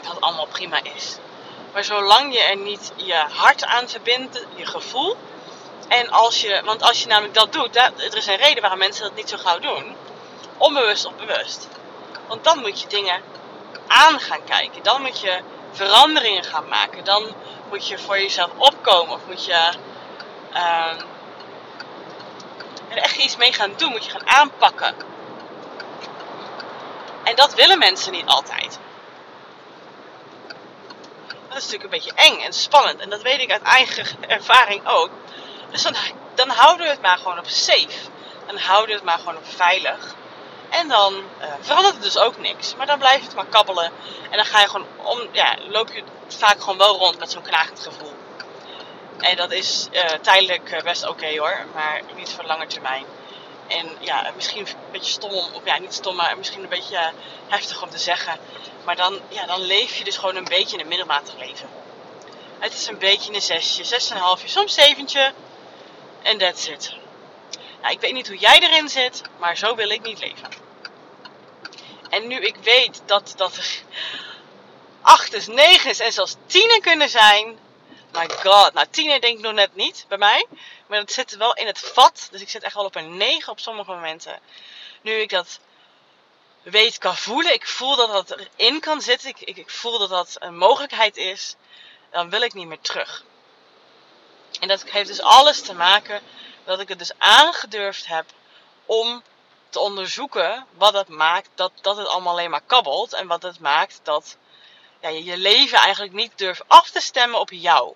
dat 0.02 0.12
het 0.12 0.20
allemaal 0.20 0.46
prima 0.46 0.80
is. 0.96 1.16
Maar 1.72 1.84
zolang 1.84 2.34
je 2.34 2.40
er 2.40 2.56
niet 2.56 2.92
je 2.96 3.24
hart 3.30 3.64
aan 3.64 3.88
verbindt, 3.88 4.46
je 4.54 4.66
gevoel. 4.66 5.16
En 5.88 6.10
als 6.10 6.40
je, 6.40 6.62
want 6.64 6.82
als 6.82 7.02
je 7.02 7.08
namelijk 7.08 7.34
dat 7.34 7.52
doet, 7.52 7.74
dat, 7.74 7.92
er 7.96 8.16
is 8.16 8.26
een 8.26 8.36
reden 8.36 8.60
waarom 8.60 8.78
mensen 8.78 9.04
dat 9.04 9.14
niet 9.14 9.28
zo 9.28 9.36
gauw 9.36 9.58
doen. 9.58 9.96
Onbewust 10.56 11.06
of 11.06 11.14
bewust. 11.14 11.68
Want 12.26 12.44
dan 12.44 12.58
moet 12.58 12.80
je 12.80 12.88
dingen 12.88 13.22
aan 13.86 14.20
gaan 14.20 14.44
kijken. 14.44 14.82
Dan 14.82 15.02
moet 15.02 15.20
je 15.20 15.40
veranderingen 15.72 16.44
gaan 16.44 16.68
maken. 16.68 17.04
Dan 17.04 17.34
moet 17.68 17.88
je 17.88 17.98
voor 17.98 18.18
jezelf 18.18 18.50
opkomen. 18.56 19.14
Of 19.14 19.20
moet 19.26 19.44
je 19.44 19.72
uh, 20.52 20.92
er 22.88 22.96
echt 22.96 23.16
iets 23.16 23.36
mee 23.36 23.52
gaan 23.52 23.72
doen. 23.76 23.90
Moet 23.90 24.04
je 24.04 24.10
gaan 24.10 24.28
aanpakken. 24.28 24.94
En 27.24 27.36
dat 27.36 27.54
willen 27.54 27.78
mensen 27.78 28.12
niet 28.12 28.26
altijd. 28.26 28.78
Dat 31.52 31.62
is 31.62 31.70
natuurlijk 31.70 31.94
een 31.94 32.00
beetje 32.00 32.30
eng 32.30 32.40
en 32.40 32.52
spannend. 32.52 33.00
En 33.00 33.10
dat 33.10 33.22
weet 33.22 33.40
ik 33.40 33.50
uit 33.50 33.62
eigen 33.62 34.06
ervaring 34.28 34.86
ook. 34.86 35.10
Dus 35.70 35.82
dan, 35.82 35.94
dan 36.34 36.48
houden 36.48 36.86
we 36.86 36.92
het 36.92 37.02
maar 37.02 37.18
gewoon 37.18 37.38
op 37.38 37.48
safe. 37.48 38.10
Dan 38.46 38.56
houden 38.56 38.88
we 38.88 38.94
het 38.94 39.04
maar 39.04 39.18
gewoon 39.18 39.36
op 39.36 39.46
veilig. 39.46 40.14
En 40.68 40.88
dan 40.88 41.14
uh, 41.14 41.46
verandert 41.60 41.94
het 41.94 42.02
dus 42.02 42.18
ook 42.18 42.38
niks. 42.38 42.74
Maar 42.76 42.86
dan 42.86 42.98
blijft 42.98 43.24
het 43.24 43.34
maar 43.34 43.46
kabbelen. 43.46 43.92
En 44.30 44.36
dan 44.36 44.44
ga 44.44 44.60
je 44.60 44.68
gewoon 44.68 44.86
om, 44.96 45.28
ja, 45.32 45.56
loop 45.68 45.92
je 45.92 46.02
vaak 46.28 46.60
gewoon 46.60 46.78
wel 46.78 46.96
rond 46.96 47.18
met 47.18 47.30
zo'n 47.30 47.42
knagend 47.42 47.80
gevoel. 47.80 48.14
En 49.18 49.36
dat 49.36 49.52
is 49.52 49.88
uh, 49.92 50.00
tijdelijk 50.00 50.70
eh, 50.70 50.82
best 50.82 51.08
oké 51.08 51.38
hoor, 51.38 51.66
maar 51.74 52.00
niet 52.16 52.30
voor 52.30 52.44
lange 52.44 52.66
termijn. 52.66 53.04
En 53.72 53.96
ja, 54.00 54.32
misschien 54.34 54.66
een 54.66 54.90
beetje 54.90 55.12
stom 55.12 55.30
om, 55.30 55.52
of 55.52 55.60
ja, 55.64 55.78
niet 55.78 55.94
stom, 55.94 56.16
maar 56.16 56.38
misschien 56.38 56.62
een 56.62 56.68
beetje 56.68 57.12
heftig 57.48 57.82
om 57.82 57.90
te 57.90 57.98
zeggen. 57.98 58.38
Maar 58.84 58.96
dan, 58.96 59.20
ja, 59.28 59.46
dan 59.46 59.60
leef 59.60 59.96
je 59.96 60.04
dus 60.04 60.16
gewoon 60.16 60.36
een 60.36 60.44
beetje 60.44 60.80
een 60.80 60.88
middelmatig 60.88 61.36
leven. 61.38 61.68
Het 62.58 62.72
is 62.72 62.86
een 62.86 62.98
beetje 62.98 63.34
een 63.34 63.42
zesje, 63.42 63.84
zes 63.84 64.10
en 64.10 64.16
een 64.16 64.22
halfje, 64.22 64.48
soms 64.48 64.74
zeventje. 64.74 65.32
En 66.22 66.38
that's 66.38 66.66
it. 66.66 66.94
Nou, 67.80 67.94
ik 67.94 68.00
weet 68.00 68.12
niet 68.12 68.28
hoe 68.28 68.38
jij 68.38 68.58
erin 68.58 68.88
zit, 68.88 69.22
maar 69.38 69.56
zo 69.56 69.74
wil 69.74 69.90
ik 69.90 70.02
niet 70.02 70.20
leven. 70.20 70.48
En 72.10 72.26
nu 72.26 72.36
ik 72.40 72.56
weet 72.62 73.02
dat, 73.06 73.32
dat 73.36 73.56
er 73.56 73.82
achters, 75.02 75.46
negens 75.46 75.98
en 75.98 76.12
zelfs 76.12 76.36
tienen 76.46 76.80
kunnen 76.80 77.08
zijn. 77.08 77.58
My 78.12 78.28
god, 78.28 78.72
nou 78.72 78.86
tienen 78.90 79.20
denk 79.20 79.38
ik 79.38 79.44
nog 79.44 79.52
net 79.52 79.74
niet 79.74 80.04
bij 80.08 80.18
mij. 80.18 80.46
Maar 80.86 80.98
dat 80.98 81.12
zit 81.12 81.36
wel 81.36 81.54
in 81.54 81.66
het 81.66 81.78
vat. 81.78 82.28
Dus 82.30 82.40
ik 82.40 82.48
zit 82.48 82.62
echt 82.62 82.74
wel 82.74 82.84
op 82.84 82.94
een 82.94 83.16
9 83.16 83.52
op 83.52 83.60
sommige 83.60 83.90
momenten. 83.90 84.40
Nu 85.02 85.12
ik 85.12 85.30
dat 85.30 85.60
weet 86.62 86.98
kan 86.98 87.16
voelen. 87.16 87.52
Ik 87.52 87.66
voel 87.66 87.96
dat 87.96 88.12
dat 88.12 88.36
erin 88.56 88.80
kan 88.80 89.00
zitten. 89.00 89.28
Ik, 89.28 89.40
ik, 89.40 89.56
ik 89.56 89.70
voel 89.70 89.98
dat 89.98 90.08
dat 90.08 90.36
een 90.38 90.56
mogelijkheid 90.56 91.16
is. 91.16 91.56
Dan 92.10 92.30
wil 92.30 92.40
ik 92.40 92.54
niet 92.54 92.66
meer 92.66 92.80
terug. 92.80 93.24
En 94.60 94.68
dat 94.68 94.84
heeft 94.84 95.08
dus 95.08 95.20
alles 95.20 95.62
te 95.62 95.74
maken 95.74 96.22
dat 96.64 96.80
ik 96.80 96.88
het 96.88 96.98
dus 96.98 97.12
aangedurfd 97.18 98.06
heb 98.06 98.26
om 98.86 99.22
te 99.68 99.78
onderzoeken 99.78 100.66
wat 100.76 100.92
het 100.92 101.08
maakt 101.08 101.48
dat, 101.54 101.72
dat 101.80 101.96
het 101.96 102.06
allemaal 102.06 102.32
alleen 102.32 102.50
maar 102.50 102.66
kabbelt. 102.66 103.12
En 103.12 103.26
wat 103.26 103.42
het 103.42 103.60
maakt 103.60 104.00
dat 104.02 104.36
ja, 105.00 105.08
je 105.08 105.24
je 105.24 105.36
leven 105.36 105.78
eigenlijk 105.78 106.12
niet 106.12 106.38
durft 106.38 106.62
af 106.66 106.90
te 106.90 107.00
stemmen 107.00 107.40
op 107.40 107.50
jou. 107.50 107.94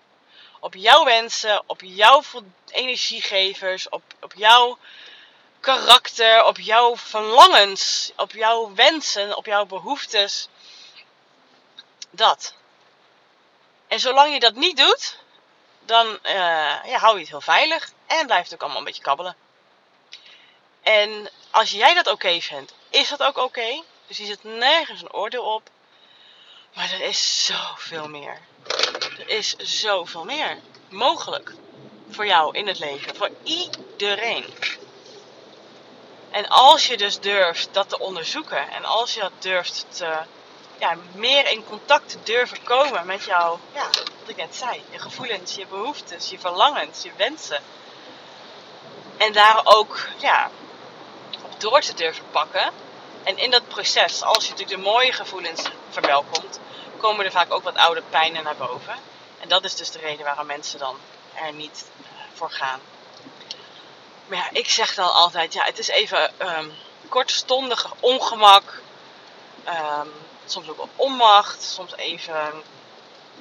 Op 0.60 0.74
jouw 0.74 1.04
wensen, 1.04 1.62
op 1.66 1.80
jouw 1.84 2.22
energiegevers, 2.70 3.88
op, 3.88 4.02
op 4.20 4.32
jouw 4.34 4.78
karakter, 5.60 6.44
op 6.44 6.58
jouw 6.58 6.96
verlangens, 6.96 8.12
op 8.16 8.32
jouw 8.32 8.74
wensen, 8.74 9.36
op 9.36 9.46
jouw 9.46 9.64
behoeftes. 9.66 10.48
Dat. 12.10 12.54
En 13.88 14.00
zolang 14.00 14.32
je 14.32 14.40
dat 14.40 14.54
niet 14.54 14.76
doet, 14.76 15.18
dan 15.80 16.18
uh, 16.22 16.32
ja, 16.84 16.98
hou 16.98 17.14
je 17.14 17.20
het 17.20 17.28
heel 17.28 17.40
veilig 17.40 17.92
en 18.06 18.26
blijft 18.26 18.44
het 18.44 18.54
ook 18.54 18.60
allemaal 18.60 18.78
een 18.78 18.84
beetje 18.84 19.02
kabbelen. 19.02 19.36
En 20.82 21.30
als 21.50 21.70
jij 21.70 21.94
dat 21.94 22.06
oké 22.06 22.40
vindt, 22.40 22.74
is 22.90 23.08
dat 23.08 23.22
ook 23.22 23.36
oké. 23.36 23.82
Dus 24.06 24.18
hier 24.18 24.26
zit 24.26 24.44
nergens 24.44 25.00
een 25.00 25.12
oordeel 25.12 25.44
op. 25.44 25.70
Maar 26.74 26.92
er 26.92 27.00
is 27.00 27.44
zoveel 27.44 28.08
meer. 28.08 28.40
Er 29.02 29.28
is 29.28 29.56
zoveel 29.56 30.24
meer 30.24 30.58
mogelijk 30.88 31.54
voor 32.10 32.26
jou 32.26 32.56
in 32.56 32.66
het 32.66 32.78
leven. 32.78 33.16
Voor 33.16 33.30
iedereen. 33.42 34.44
En 36.30 36.48
als 36.48 36.86
je 36.86 36.96
dus 36.96 37.20
durft 37.20 37.68
dat 37.72 37.88
te 37.88 37.98
onderzoeken 37.98 38.70
en 38.70 38.84
als 38.84 39.14
je 39.14 39.20
dat 39.20 39.32
durft 39.38 39.86
te, 39.88 40.18
ja, 40.78 40.96
meer 41.12 41.50
in 41.50 41.64
contact 41.64 42.08
te 42.08 42.18
durven 42.22 42.62
komen 42.62 43.06
met 43.06 43.24
jouw, 43.24 43.58
wat 43.72 44.28
ik 44.28 44.36
net 44.36 44.56
zei, 44.56 44.82
je 44.90 44.98
gevoelens, 44.98 45.54
je 45.54 45.66
behoeftes, 45.66 46.30
je 46.30 46.38
verlangens, 46.38 47.02
je 47.02 47.10
wensen. 47.16 47.62
En 49.16 49.32
daar 49.32 49.60
ook 49.64 49.98
ja, 50.18 50.50
op 51.42 51.60
door 51.60 51.80
te 51.80 51.94
durven 51.94 52.24
pakken, 52.30 52.72
En 53.22 53.38
in 53.38 53.50
dat 53.50 53.68
proces, 53.68 54.22
als 54.22 54.44
je 54.44 54.50
natuurlijk 54.50 54.82
de 54.82 54.90
mooie 54.90 55.12
gevoelens 55.12 55.62
verwelkomt, 55.90 56.58
komen 56.96 57.24
er 57.24 57.30
vaak 57.30 57.52
ook 57.52 57.62
wat 57.62 57.76
oude 57.76 58.02
pijnen 58.10 58.44
naar 58.44 58.56
boven. 58.56 58.94
En 59.40 59.48
dat 59.48 59.64
is 59.64 59.74
dus 59.74 59.90
de 59.90 59.98
reden 59.98 60.24
waarom 60.24 60.46
mensen 60.46 60.78
dan 60.78 60.96
er 61.34 61.52
niet 61.52 61.86
voor 62.34 62.50
gaan. 62.50 62.80
Maar 64.26 64.38
ja, 64.38 64.48
ik 64.52 64.68
zeg 64.68 64.94
dan 64.94 65.12
altijd, 65.12 65.52
ja, 65.52 65.64
het 65.64 65.78
is 65.78 65.88
even 65.88 66.32
um, 66.38 66.72
kortstondig 67.08 67.92
ongemak. 68.00 68.82
Um, 69.68 70.12
soms 70.46 70.68
ook 70.68 70.88
onmacht, 70.96 71.62
soms 71.62 71.96
even 71.96 72.62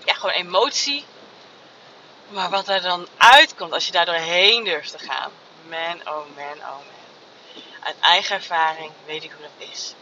ja, 0.05 0.13
gewoon 0.13 0.35
emotie. 0.35 1.05
Maar 2.27 2.50
wat 2.50 2.67
er 2.67 2.81
dan 2.81 3.07
uitkomt 3.17 3.74
als 3.74 3.85
je 3.85 3.91
daar 3.91 4.05
doorheen 4.05 4.63
durft 4.63 4.91
te 4.91 5.00
gaan. 5.00 5.31
Man, 5.69 6.01
oh 6.07 6.25
man, 6.35 6.57
oh 6.57 6.77
man. 6.77 7.63
Uit 7.79 7.95
eigen 8.00 8.35
ervaring 8.35 8.91
weet 9.05 9.24
ik 9.24 9.31
hoe 9.31 9.41
dat 9.41 9.69
is. 9.69 9.93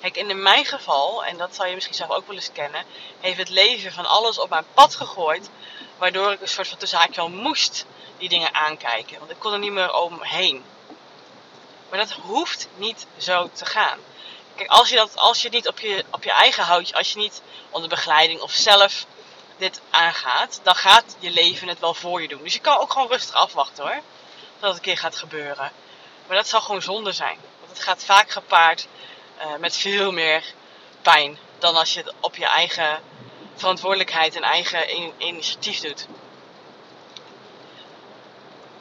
Kijk, 0.00 0.16
in 0.16 0.42
mijn 0.42 0.64
geval, 0.64 1.24
en 1.24 1.36
dat 1.36 1.54
zal 1.54 1.66
je 1.66 1.74
misschien 1.74 1.94
zelf 1.94 2.10
ook 2.10 2.26
wel 2.26 2.36
eens 2.36 2.52
kennen, 2.52 2.84
heeft 3.20 3.38
het 3.38 3.48
leven 3.48 3.92
van 3.92 4.06
alles 4.06 4.38
op 4.38 4.50
mijn 4.50 4.64
pad 4.74 4.94
gegooid. 4.94 5.50
Waardoor 5.98 6.32
ik 6.32 6.40
een 6.40 6.48
soort 6.48 6.68
van 6.68 6.78
tussenhaakje 6.78 7.20
al 7.20 7.28
moest 7.28 7.86
die 8.18 8.28
dingen 8.28 8.54
aankijken. 8.54 9.18
Want 9.18 9.30
ik 9.30 9.38
kon 9.38 9.52
er 9.52 9.58
niet 9.58 9.72
meer 9.72 9.92
omheen. 9.94 10.64
Maar 11.88 11.98
dat 11.98 12.10
hoeft 12.10 12.68
niet 12.76 13.06
zo 13.16 13.50
te 13.52 13.66
gaan. 13.66 13.98
Kijk, 14.54 14.70
als 14.70 14.88
je, 14.88 14.96
dat, 14.96 15.16
als 15.16 15.42
je 15.42 15.48
niet 15.48 15.68
op 15.68 15.80
je, 15.80 16.04
op 16.10 16.24
je 16.24 16.30
eigen 16.32 16.64
houdt, 16.64 16.94
als 16.94 17.12
je 17.12 17.18
niet 17.18 17.42
onder 17.70 17.88
begeleiding 17.88 18.40
of 18.40 18.52
zelf 18.52 19.06
dit 19.56 19.80
aangaat, 19.90 20.60
dan 20.62 20.74
gaat 20.74 21.16
je 21.18 21.30
leven 21.30 21.68
het 21.68 21.80
wel 21.80 21.94
voor 21.94 22.22
je 22.22 22.28
doen. 22.28 22.42
Dus 22.42 22.52
je 22.52 22.60
kan 22.60 22.78
ook 22.78 22.92
gewoon 22.92 23.08
rustig 23.08 23.34
afwachten 23.34 23.84
hoor. 23.84 24.00
Dat 24.58 24.68
het 24.68 24.76
een 24.76 24.80
keer 24.80 24.98
gaat 24.98 25.16
gebeuren. 25.16 25.72
Maar 26.26 26.36
dat 26.36 26.48
zal 26.48 26.60
gewoon 26.60 26.82
zonde 26.82 27.12
zijn. 27.12 27.38
Want 27.60 27.72
het 27.72 27.82
gaat 27.82 28.04
vaak 28.04 28.30
gepaard 28.30 28.86
uh, 29.40 29.56
met 29.56 29.76
veel 29.76 30.12
meer 30.12 30.44
pijn 31.02 31.38
dan 31.58 31.76
als 31.76 31.94
je 31.94 32.00
het 32.00 32.12
op 32.20 32.36
je 32.36 32.46
eigen 32.46 33.00
verantwoordelijkheid 33.54 34.36
en 34.36 34.42
eigen 34.42 34.88
in 34.88 35.12
initiatief 35.18 35.80
doet. 35.80 36.06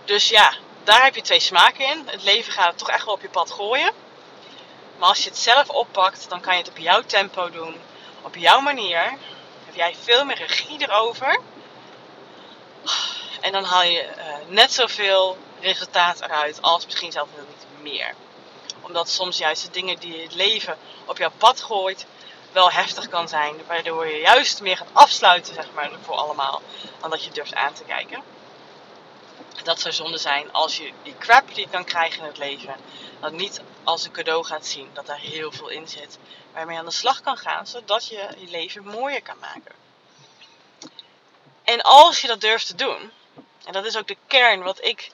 Dus 0.05 0.29
ja, 0.29 0.53
daar 0.83 1.03
heb 1.03 1.15
je 1.15 1.21
twee 1.21 1.39
smaken 1.39 1.85
in. 1.85 2.03
Het 2.05 2.23
leven 2.23 2.53
gaat 2.53 2.67
het 2.67 2.77
toch 2.77 2.89
echt 2.89 3.05
wel 3.05 3.13
op 3.13 3.21
je 3.21 3.29
pad 3.29 3.51
gooien. 3.51 3.91
Maar 4.97 5.09
als 5.09 5.23
je 5.23 5.29
het 5.29 5.37
zelf 5.37 5.69
oppakt, 5.69 6.29
dan 6.29 6.41
kan 6.41 6.53
je 6.53 6.59
het 6.59 6.69
op 6.69 6.77
jouw 6.77 7.01
tempo 7.01 7.49
doen, 7.49 7.75
op 8.21 8.35
jouw 8.35 8.59
manier. 8.59 9.17
Heb 9.65 9.75
jij 9.75 9.95
veel 10.01 10.25
meer 10.25 10.37
regie 10.37 10.81
erover. 10.81 11.39
En 13.41 13.51
dan 13.51 13.63
haal 13.63 13.83
je 13.83 14.03
uh, 14.17 14.35
net 14.47 14.73
zoveel 14.73 15.37
resultaat 15.59 16.21
eruit 16.21 16.61
als 16.61 16.85
misschien 16.85 17.11
zelfs 17.11 17.31
niet 17.37 17.93
meer. 17.93 18.13
Omdat 18.89 19.09
soms 19.09 19.37
juist 19.37 19.63
de 19.63 19.71
dingen 19.71 19.99
die 19.99 20.21
het 20.21 20.33
leven 20.35 20.77
op 21.05 21.17
jouw 21.17 21.31
pad 21.37 21.61
gooit, 21.61 22.05
wel 22.51 22.71
heftig 22.71 23.09
kan 23.09 23.27
zijn. 23.27 23.55
Waardoor 23.67 24.07
je 24.07 24.19
juist 24.19 24.61
meer 24.61 24.77
gaat 24.77 24.89
afsluiten, 24.93 25.53
zeg 25.53 25.65
maar, 25.73 25.91
voor 26.01 26.15
allemaal. 26.15 26.61
Dan 26.99 27.09
dat 27.09 27.23
je 27.23 27.31
durft 27.31 27.53
aan 27.53 27.73
te 27.73 27.83
kijken. 27.83 28.23
Dat 29.63 29.79
zou 29.79 29.93
zonde 29.93 30.17
zijn 30.17 30.51
als 30.51 30.77
je 30.77 30.91
die 31.03 31.17
crap 31.17 31.47
die 31.47 31.63
je 31.63 31.69
kan 31.69 31.83
krijgen 31.83 32.19
in 32.19 32.27
het 32.27 32.37
leven, 32.37 32.75
dat 33.19 33.31
niet 33.31 33.61
als 33.83 34.05
een 34.05 34.11
cadeau 34.11 34.45
gaat 34.45 34.65
zien. 34.65 34.89
Dat 34.93 35.05
daar 35.05 35.19
heel 35.19 35.51
veel 35.51 35.69
in 35.69 35.87
zit. 35.87 36.17
Waarmee 36.53 36.73
je 36.73 36.79
aan 36.79 36.87
de 36.87 36.91
slag 36.91 37.21
kan 37.21 37.37
gaan, 37.37 37.67
zodat 37.67 38.07
je 38.07 38.27
je 38.37 38.47
leven 38.49 38.83
mooier 38.83 39.21
kan 39.21 39.37
maken. 39.39 39.75
En 41.63 41.81
als 41.81 42.21
je 42.21 42.27
dat 42.27 42.41
durft 42.41 42.67
te 42.67 42.75
doen, 42.75 43.11
en 43.65 43.73
dat 43.73 43.85
is 43.85 43.97
ook 43.97 44.07
de 44.07 44.17
kern 44.27 44.63
wat 44.63 44.83
ik 44.83 45.11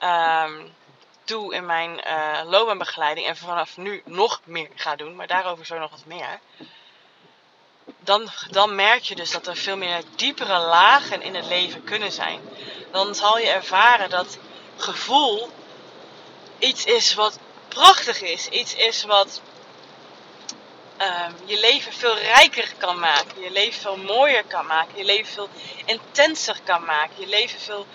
um, 0.00 0.74
doe 1.24 1.54
in 1.54 1.66
mijn 1.66 2.00
uh, 2.06 2.40
loopbaanbegeleiding 2.44 3.26
en 3.26 3.36
vanaf 3.36 3.76
nu 3.76 4.02
nog 4.04 4.40
meer 4.44 4.68
ga 4.74 4.96
doen, 4.96 5.16
maar 5.16 5.26
daarover 5.26 5.66
zo 5.66 5.78
nog 5.78 5.90
wat 5.90 6.04
meer. 6.04 6.40
Dan, 7.98 8.28
dan 8.50 8.74
merk 8.74 9.02
je 9.02 9.14
dus 9.14 9.30
dat 9.30 9.46
er 9.46 9.56
veel 9.56 9.76
meer 9.76 10.02
diepere 10.16 10.58
lagen 10.58 11.22
in 11.22 11.34
het 11.34 11.46
leven 11.46 11.84
kunnen 11.84 12.12
zijn. 12.12 12.40
Dan 12.90 13.14
zal 13.14 13.38
je 13.38 13.48
ervaren 13.48 14.10
dat 14.10 14.38
gevoel 14.76 15.50
iets 16.58 16.84
is 16.84 17.14
wat 17.14 17.38
prachtig 17.68 18.20
is. 18.20 18.48
Iets 18.48 18.74
is 18.74 19.04
wat 19.04 19.40
um, 20.98 21.34
je 21.44 21.60
leven 21.60 21.92
veel 21.92 22.18
rijker 22.18 22.72
kan 22.78 22.98
maken. 22.98 23.42
Je 23.42 23.50
leven 23.50 23.80
veel 23.80 23.96
mooier 23.96 24.44
kan 24.44 24.66
maken. 24.66 24.98
Je 24.98 25.04
leven 25.04 25.32
veel 25.32 25.48
intenser 25.84 26.56
kan 26.64 26.84
maken. 26.84 27.20
Je 27.20 27.26
leven 27.26 27.60
veel 27.60 27.86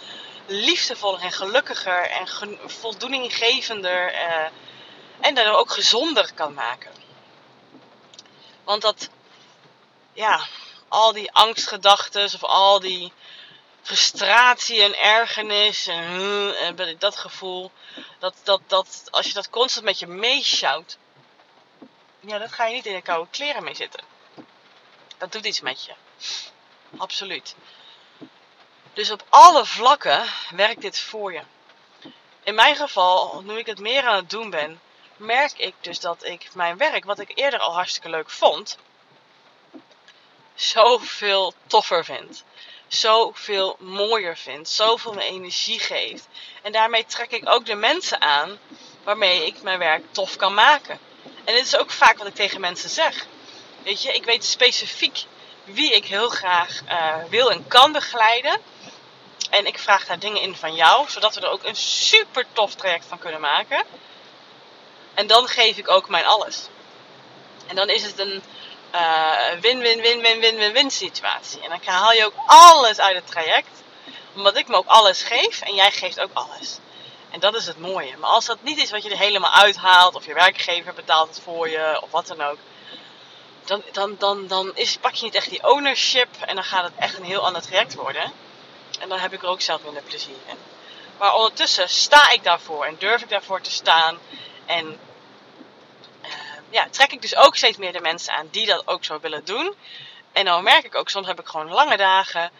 liefdevoller 0.47 1.21
en 1.21 1.31
gelukkiger 1.31 2.09
en 2.09 2.27
voldoeninggevender 2.65 4.13
uh, 4.13 4.45
en 5.19 5.35
daardoor 5.35 5.55
ook 5.55 5.71
gezonder 5.71 6.33
kan 6.33 6.53
maken. 6.53 6.91
Want 8.63 8.81
dat, 8.81 9.09
ja, 10.13 10.47
al 10.87 11.13
die 11.13 11.31
angstgedachten 11.31 12.25
of 12.25 12.43
al 12.43 12.79
die 12.79 13.13
frustratie 13.81 14.81
en 14.83 14.99
ergernis 14.99 15.87
en, 15.87 16.55
en 16.57 16.95
dat 16.99 17.15
gevoel, 17.15 17.71
dat, 18.19 18.35
dat, 18.43 18.61
dat, 18.67 19.07
als 19.09 19.27
je 19.27 19.33
dat 19.33 19.49
constant 19.49 19.85
met 19.85 19.99
je 19.99 20.07
meesjouwt, 20.07 20.97
ja, 22.19 22.37
dat 22.37 22.51
ga 22.51 22.65
je 22.65 22.73
niet 22.73 22.85
in 22.85 22.95
de 22.95 23.01
koude 23.01 23.29
kleren 23.31 23.63
mee 23.63 23.75
zitten. 23.75 24.03
Dat 25.17 25.31
doet 25.31 25.45
iets 25.45 25.61
met 25.61 25.85
je. 25.85 25.93
Absoluut. 26.97 27.55
Dus 28.97 29.11
op 29.11 29.25
alle 29.29 29.65
vlakken 29.65 30.25
werkt 30.55 30.81
dit 30.81 30.99
voor 30.99 31.33
je. 31.33 31.41
In 32.43 32.55
mijn 32.55 32.75
geval, 32.75 33.41
nu 33.41 33.57
ik 33.57 33.65
het 33.65 33.79
meer 33.79 34.03
aan 34.03 34.15
het 34.15 34.29
doen 34.29 34.49
ben, 34.49 34.81
merk 35.17 35.53
ik 35.57 35.73
dus 35.81 35.99
dat 35.99 36.23
ik 36.23 36.49
mijn 36.53 36.77
werk, 36.77 37.05
wat 37.05 37.19
ik 37.19 37.31
eerder 37.35 37.59
al 37.59 37.73
hartstikke 37.73 38.09
leuk 38.09 38.29
vond, 38.29 38.77
zoveel 40.55 41.53
toffer 41.67 42.05
vind. 42.05 42.43
Zoveel 42.87 43.75
mooier 43.79 44.37
vind. 44.37 44.69
Zoveel 44.69 45.17
energie 45.17 45.79
geeft. 45.79 46.27
En 46.61 46.71
daarmee 46.71 47.05
trek 47.05 47.31
ik 47.31 47.49
ook 47.49 47.65
de 47.65 47.75
mensen 47.75 48.21
aan 48.21 48.59
waarmee 49.03 49.45
ik 49.45 49.61
mijn 49.61 49.79
werk 49.79 50.03
tof 50.11 50.35
kan 50.35 50.53
maken. 50.53 50.99
En 51.43 51.53
dit 51.53 51.65
is 51.65 51.77
ook 51.77 51.91
vaak 51.91 52.17
wat 52.17 52.27
ik 52.27 52.35
tegen 52.35 52.61
mensen 52.61 52.89
zeg. 52.89 53.25
Weet 53.83 54.01
je, 54.01 54.13
ik 54.13 54.25
weet 54.25 54.45
specifiek 54.45 55.25
wie 55.67 55.91
ik 55.91 56.05
heel 56.05 56.29
graag 56.29 56.81
uh, 56.89 57.15
wil 57.29 57.51
en 57.51 57.67
kan 57.67 57.91
begeleiden. 57.91 58.61
En 59.49 59.65
ik 59.65 59.79
vraag 59.79 60.05
daar 60.05 60.19
dingen 60.19 60.41
in 60.41 60.55
van 60.55 60.75
jou, 60.75 61.09
zodat 61.09 61.35
we 61.35 61.41
er 61.41 61.49
ook 61.49 61.63
een 61.63 61.75
super 61.75 62.45
tof 62.53 62.75
traject 62.75 63.05
van 63.05 63.19
kunnen 63.19 63.41
maken. 63.41 63.83
En 65.13 65.27
dan 65.27 65.47
geef 65.47 65.77
ik 65.77 65.89
ook 65.89 66.09
mijn 66.09 66.25
alles. 66.25 66.67
En 67.67 67.75
dan 67.75 67.89
is 67.89 68.03
het 68.03 68.19
een 68.19 68.43
win-win-win-win-win-win-win 69.61 70.85
uh, 70.85 70.91
situatie. 70.91 71.61
En 71.61 71.69
dan 71.69 71.79
haal 71.83 72.13
je 72.13 72.25
ook 72.25 72.33
alles 72.45 72.99
uit 72.99 73.15
het 73.15 73.27
traject. 73.27 73.83
Omdat 74.35 74.57
ik 74.57 74.67
me 74.67 74.75
ook 74.75 74.87
alles 74.87 75.21
geef 75.21 75.61
en 75.61 75.75
jij 75.75 75.91
geeft 75.91 76.19
ook 76.19 76.31
alles. 76.33 76.79
En 77.29 77.39
dat 77.39 77.55
is 77.55 77.65
het 77.65 77.79
mooie. 77.79 78.17
Maar 78.17 78.29
als 78.29 78.45
dat 78.45 78.57
niet 78.61 78.77
is 78.77 78.91
wat 78.91 79.03
je 79.03 79.09
er 79.09 79.17
helemaal 79.17 79.51
uithaalt, 79.51 80.15
of 80.15 80.25
je 80.25 80.33
werkgever 80.33 80.93
betaalt 80.93 81.29
het 81.29 81.39
voor 81.43 81.69
je, 81.69 81.99
of 82.01 82.11
wat 82.11 82.27
dan 82.27 82.41
ook. 82.41 82.57
Dan, 83.67 83.83
dan, 83.91 84.15
dan, 84.17 84.47
dan 84.47 84.75
is, 84.75 84.97
pak 84.97 85.13
je 85.13 85.25
niet 85.25 85.35
echt 85.35 85.49
die 85.49 85.69
ownership 85.69 86.27
en 86.41 86.55
dan 86.55 86.63
gaat 86.63 86.83
het 86.83 86.93
echt 86.97 87.17
een 87.17 87.23
heel 87.23 87.45
ander 87.45 87.61
traject 87.61 87.95
worden. 87.95 88.31
En 88.99 89.09
dan 89.09 89.19
heb 89.19 89.33
ik 89.33 89.41
er 89.41 89.49
ook 89.49 89.61
zelf 89.61 89.83
minder 89.83 90.03
plezier 90.03 90.35
in. 90.45 90.57
Maar 91.17 91.33
ondertussen 91.33 91.89
sta 91.89 92.29
ik 92.29 92.43
daarvoor 92.43 92.85
en 92.85 92.95
durf 92.99 93.21
ik 93.21 93.29
daarvoor 93.29 93.61
te 93.61 93.71
staan. 93.71 94.19
En 94.65 94.99
uh, 96.23 96.29
ja, 96.69 96.87
trek 96.89 97.11
ik 97.11 97.21
dus 97.21 97.35
ook 97.35 97.55
steeds 97.55 97.77
meer 97.77 97.93
de 97.93 98.01
mensen 98.01 98.33
aan 98.33 98.47
die 98.51 98.65
dat 98.65 98.87
ook 98.87 99.03
zo 99.03 99.19
willen 99.19 99.45
doen. 99.45 99.75
En 100.31 100.45
dan 100.45 100.63
merk 100.63 100.85
ik 100.85 100.95
ook, 100.95 101.09
soms 101.09 101.27
heb 101.27 101.39
ik 101.39 101.47
gewoon 101.47 101.69
lange 101.69 101.97
dagen. 101.97 102.51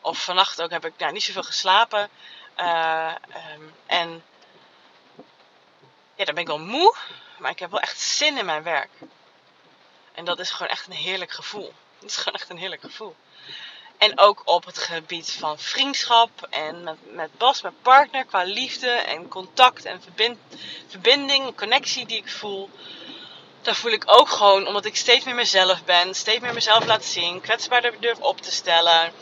Of 0.00 0.24
vannacht 0.24 0.62
ook 0.62 0.70
heb 0.70 0.84
ik 0.84 0.92
nou, 0.98 1.12
niet 1.12 1.22
zoveel 1.22 1.42
geslapen. 1.42 2.08
Uh, 2.56 3.12
um, 3.54 3.74
en 3.86 4.24
dan 6.16 6.34
ben 6.34 6.36
ik 6.36 6.46
wel 6.46 6.58
moe. 6.58 6.94
Maar 7.38 7.50
ik 7.50 7.58
heb 7.58 7.70
wel 7.70 7.80
echt 7.80 8.00
zin 8.00 8.38
in 8.38 8.44
mijn 8.44 8.62
werk. 8.62 8.90
En 10.14 10.24
dat 10.24 10.38
is 10.38 10.50
gewoon 10.50 10.72
echt 10.72 10.86
een 10.86 10.92
heerlijk 10.92 11.32
gevoel. 11.32 11.72
Dat 11.98 12.10
is 12.10 12.16
gewoon 12.16 12.34
echt 12.34 12.50
een 12.50 12.58
heerlijk 12.58 12.82
gevoel. 12.82 13.16
En 13.98 14.18
ook 14.18 14.42
op 14.44 14.64
het 14.64 14.78
gebied 14.78 15.30
van 15.30 15.58
vriendschap 15.58 16.46
en 16.50 16.82
met, 16.82 16.96
met 17.14 17.38
Bas, 17.38 17.62
mijn 17.62 17.74
partner, 17.82 18.24
qua 18.24 18.42
liefde 18.42 18.90
en 18.90 19.28
contact 19.28 19.84
en 19.84 20.02
verbind, 20.02 20.38
verbinding, 20.88 21.56
connectie 21.56 22.06
die 22.06 22.16
ik 22.16 22.30
voel. 22.30 22.70
Daar 23.60 23.74
voel 23.74 23.92
ik 23.92 24.02
ook 24.06 24.28
gewoon, 24.28 24.66
omdat 24.66 24.84
ik 24.84 24.96
steeds 24.96 25.24
meer 25.24 25.34
mezelf 25.34 25.84
ben, 25.84 26.14
steeds 26.14 26.40
meer 26.40 26.54
mezelf 26.54 26.84
laat 26.84 27.04
zien, 27.04 27.40
kwetsbaarder 27.40 28.00
durf 28.00 28.18
op 28.18 28.40
te 28.40 28.52
stellen. 28.52 29.12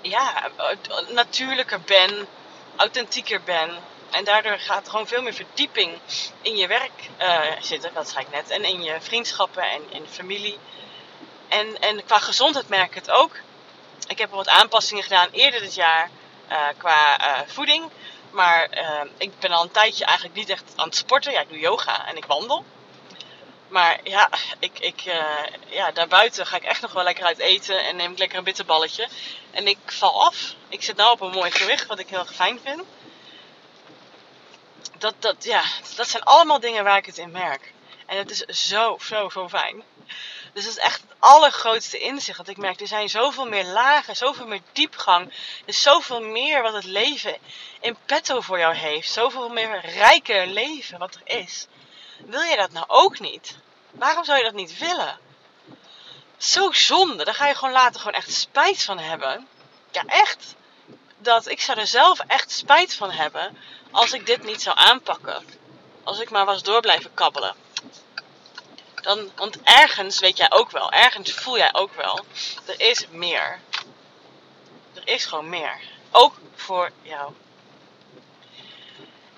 Ja, 0.00 0.50
natuurlijker 1.08 1.80
ben, 1.80 2.28
authentieker 2.76 3.42
ben. 3.42 3.78
En 4.10 4.24
daardoor 4.24 4.58
gaat 4.58 4.84
er 4.84 4.90
gewoon 4.90 5.06
veel 5.06 5.22
meer 5.22 5.34
verdieping 5.34 5.98
in 6.42 6.56
je 6.56 6.66
werk 6.66 7.08
uh, 7.20 7.40
zitten, 7.60 7.94
dat 7.94 8.10
zei 8.10 8.24
ik 8.24 8.32
net. 8.32 8.50
En 8.50 8.64
in 8.64 8.82
je 8.82 8.96
vriendschappen 9.00 9.62
en 9.62 9.82
in 9.92 10.06
familie. 10.06 10.58
En, 11.48 11.80
en 11.80 12.04
qua 12.04 12.18
gezondheid 12.18 12.68
merk 12.68 12.88
ik 12.88 12.94
het 12.94 13.10
ook. 13.10 13.36
Ik 14.06 14.18
heb 14.18 14.30
wat 14.30 14.48
aanpassingen 14.48 15.02
gedaan 15.02 15.28
eerder 15.30 15.60
dit 15.60 15.74
jaar 15.74 16.10
uh, 16.50 16.58
qua 16.76 17.20
uh, 17.20 17.40
voeding. 17.46 17.90
Maar 18.30 18.68
ik 19.18 19.38
ben 19.38 19.50
al 19.50 19.62
een 19.62 19.70
tijdje 19.70 20.04
eigenlijk 20.04 20.36
niet 20.36 20.48
echt 20.48 20.72
aan 20.76 20.86
het 20.86 20.96
sporten. 20.96 21.32
Ja, 21.32 21.40
ik 21.40 21.48
doe 21.48 21.58
yoga 21.58 22.06
en 22.06 22.16
ik 22.16 22.24
wandel. 22.24 22.64
Maar 23.68 24.00
ja, 24.04 24.30
ik, 24.58 24.78
ik, 24.78 25.00
ja, 25.68 25.90
daarbuiten 25.90 26.46
ga 26.46 26.56
ik 26.56 26.62
echt 26.62 26.80
nog 26.80 26.92
wel 26.92 27.04
lekker 27.04 27.24
uit 27.24 27.38
eten 27.38 27.84
en 27.84 27.96
neem 27.96 28.12
ik 28.12 28.18
lekker 28.18 28.38
een 28.38 28.44
bitterballetje. 28.44 29.08
En 29.50 29.66
ik 29.66 29.78
val 29.86 30.24
af. 30.24 30.54
Ik 30.68 30.82
zit 30.82 30.96
nou 30.96 31.12
op 31.12 31.20
een 31.20 31.30
mooi 31.30 31.50
gewicht, 31.50 31.86
wat 31.86 31.98
ik 31.98 32.08
heel 32.08 32.24
fijn 32.24 32.60
vind. 32.64 32.82
Dat, 34.98 35.14
dat, 35.18 35.44
ja, 35.44 35.62
dat 35.96 36.08
zijn 36.08 36.22
allemaal 36.22 36.60
dingen 36.60 36.84
waar 36.84 36.96
ik 36.96 37.06
het 37.06 37.18
in 37.18 37.30
merk. 37.30 37.72
En 38.06 38.16
het 38.16 38.30
is 38.30 38.68
zo, 38.68 38.98
zo, 39.00 39.28
zo 39.28 39.48
fijn. 39.48 39.82
Dus 40.52 40.64
dat 40.64 40.72
is 40.72 40.78
echt 40.78 41.00
het 41.00 41.14
allergrootste 41.18 41.98
inzicht 41.98 42.38
dat 42.38 42.48
ik 42.48 42.56
merk. 42.56 42.80
Er 42.80 42.86
zijn 42.86 43.08
zoveel 43.08 43.48
meer 43.48 43.64
lagen, 43.64 44.16
zoveel 44.16 44.46
meer 44.46 44.62
diepgang. 44.72 45.26
Er 45.26 45.34
is 45.64 45.82
zoveel 45.82 46.20
meer 46.20 46.62
wat 46.62 46.72
het 46.72 46.84
leven 46.84 47.36
in 47.80 47.96
petto 48.06 48.40
voor 48.40 48.58
jou 48.58 48.74
heeft. 48.74 49.10
Zoveel 49.10 49.48
meer 49.48 49.80
rijker 49.80 50.46
leven 50.46 50.98
wat 50.98 51.14
er 51.14 51.36
is. 51.38 51.66
Wil 52.18 52.40
je 52.40 52.56
dat 52.56 52.72
nou 52.72 52.84
ook 52.88 53.18
niet? 53.18 53.56
Waarom 53.90 54.24
zou 54.24 54.38
je 54.38 54.44
dat 54.44 54.54
niet 54.54 54.78
willen? 54.78 55.18
Zo 56.36 56.72
zonde. 56.72 57.24
Daar 57.24 57.34
ga 57.34 57.46
je 57.46 57.54
gewoon 57.54 57.74
later 57.74 58.00
gewoon 58.00 58.14
echt 58.14 58.32
spijt 58.32 58.82
van 58.82 58.98
hebben. 58.98 59.48
Ja, 59.90 60.02
echt. 60.06 60.54
Dat 61.18 61.48
ik 61.48 61.60
zou 61.60 61.78
er 61.78 61.86
zelf 61.86 62.18
echt 62.26 62.50
spijt 62.50 62.94
van 62.94 63.10
hebben 63.10 63.56
als 63.90 64.12
ik 64.12 64.26
dit 64.26 64.42
niet 64.42 64.62
zou 64.62 64.76
aanpakken. 64.78 65.44
Als 66.02 66.20
ik 66.20 66.30
maar 66.30 66.44
was 66.44 66.62
door 66.62 66.80
blijven 66.80 67.14
kabbelen. 67.14 67.54
Dan, 68.94 69.30
want 69.36 69.62
ergens 69.62 70.18
weet 70.18 70.36
jij 70.36 70.50
ook 70.50 70.70
wel, 70.70 70.92
ergens 70.92 71.32
voel 71.32 71.56
jij 71.56 71.74
ook 71.74 71.94
wel, 71.94 72.24
er 72.66 72.80
is 72.80 73.06
meer. 73.08 73.58
Er 74.94 75.08
is 75.08 75.24
gewoon 75.24 75.48
meer. 75.48 75.80
Ook 76.10 76.34
voor 76.54 76.90
jou. 77.02 77.32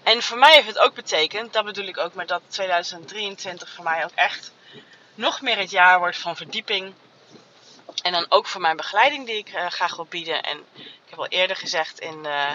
En 0.03 0.23
voor 0.23 0.39
mij 0.39 0.55
heeft 0.55 0.67
het 0.67 0.79
ook 0.79 0.95
betekend, 0.95 1.53
dat 1.53 1.65
bedoel 1.65 1.87
ik 1.87 1.99
ook 1.99 2.15
met 2.15 2.29
dat 2.29 2.43
2023 2.49 3.71
voor 3.71 3.85
mij 3.85 4.05
ook 4.05 4.11
echt 4.15 4.53
nog 5.15 5.41
meer 5.41 5.59
het 5.59 5.71
jaar 5.71 5.99
wordt 5.99 6.19
van 6.19 6.37
verdieping. 6.37 6.95
En 8.03 8.13
dan 8.13 8.27
ook 8.29 8.47
voor 8.47 8.61
mijn 8.61 8.77
begeleiding 8.77 9.27
die 9.27 9.37
ik 9.37 9.55
uh, 9.55 9.67
graag 9.67 9.97
wil 9.97 10.07
bieden. 10.09 10.43
En 10.43 10.65
ik 10.75 11.09
heb 11.09 11.19
al 11.19 11.27
eerder 11.27 11.57
gezegd 11.57 11.99
in, 11.99 12.25
uh, 12.25 12.51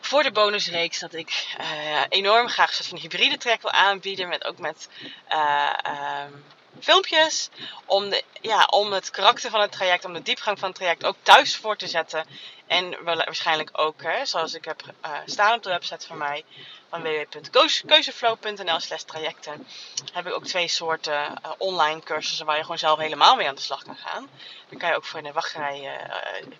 voor 0.00 0.22
de 0.22 0.32
bonusreeks 0.32 0.98
dat 0.98 1.14
ik 1.14 1.56
uh, 1.60 2.00
enorm 2.08 2.48
graag 2.48 2.78
een 2.78 2.84
van 2.84 2.98
hybride 2.98 3.38
track 3.38 3.62
wil 3.62 3.70
aanbieden. 3.70 4.28
Met, 4.28 4.44
ook 4.44 4.58
met 4.58 4.88
um, 5.32 6.44
filmpjes. 6.80 7.50
Om, 7.86 8.10
de, 8.10 8.22
ja, 8.40 8.64
om 8.64 8.92
het 8.92 9.10
karakter 9.10 9.50
van 9.50 9.60
het 9.60 9.72
traject, 9.72 10.04
om 10.04 10.12
de 10.12 10.22
diepgang 10.22 10.58
van 10.58 10.68
het 10.68 10.76
traject 10.76 11.04
ook 11.04 11.16
thuis 11.22 11.56
voor 11.56 11.76
te 11.76 11.86
zetten. 11.86 12.26
En 12.66 13.04
waarschijnlijk 13.04 13.70
ook, 13.72 14.02
hè, 14.02 14.26
zoals 14.26 14.54
ik 14.54 14.64
heb 14.64 14.82
uh, 15.06 15.10
staan 15.26 15.54
op 15.54 15.62
de 15.62 15.68
website 15.68 16.06
van 16.06 16.18
mij, 16.18 16.44
van 16.88 17.02
www.keuzeflow.nl 17.02 18.80
slash 18.80 19.02
trajecten, 19.02 19.66
heb 20.12 20.26
ik 20.26 20.34
ook 20.34 20.44
twee 20.44 20.68
soorten 20.68 21.40
online 21.58 22.00
cursussen 22.00 22.46
waar 22.46 22.56
je 22.56 22.62
gewoon 22.62 22.78
zelf 22.78 22.98
helemaal 22.98 23.36
mee 23.36 23.48
aan 23.48 23.54
de 23.54 23.60
slag 23.60 23.82
kan 23.82 23.96
gaan. 23.96 24.28
Dan 24.68 24.78
kan 24.78 24.88
je 24.88 24.96
ook 24.96 25.04
voor 25.04 25.18
in 25.18 25.24
de 25.24 25.32
wachtrij, 25.32 26.00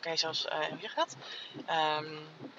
kan 0.01 0.13
je 0.13 0.19
zelfs, 0.19 0.47
hoe 0.71 0.79
je? 0.81 0.91
Um, 1.99 2.29
ja, 2.37 2.54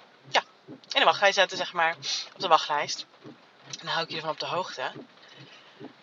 in 0.68 1.00
de 1.00 1.04
wachtrij 1.04 1.32
zetten, 1.32 1.56
zeg 1.56 1.72
maar, 1.72 1.96
op 2.34 2.40
de 2.40 2.48
wachtlijst. 2.48 3.06
En 3.66 3.78
dan 3.82 3.86
hou 3.86 4.04
ik 4.04 4.10
je 4.10 4.16
ervan 4.16 4.30
op 4.30 4.40
de 4.40 4.46
hoogte. 4.46 4.92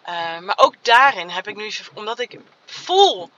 Uh, 0.08 0.39
maar 0.39 0.58
ook 0.58 0.75
daarin 0.82 1.29
heb 1.29 1.48
ik 1.48 1.55
nu, 1.55 1.72
omdat 1.93 2.20
ik 2.20 2.39
voel 2.65 3.29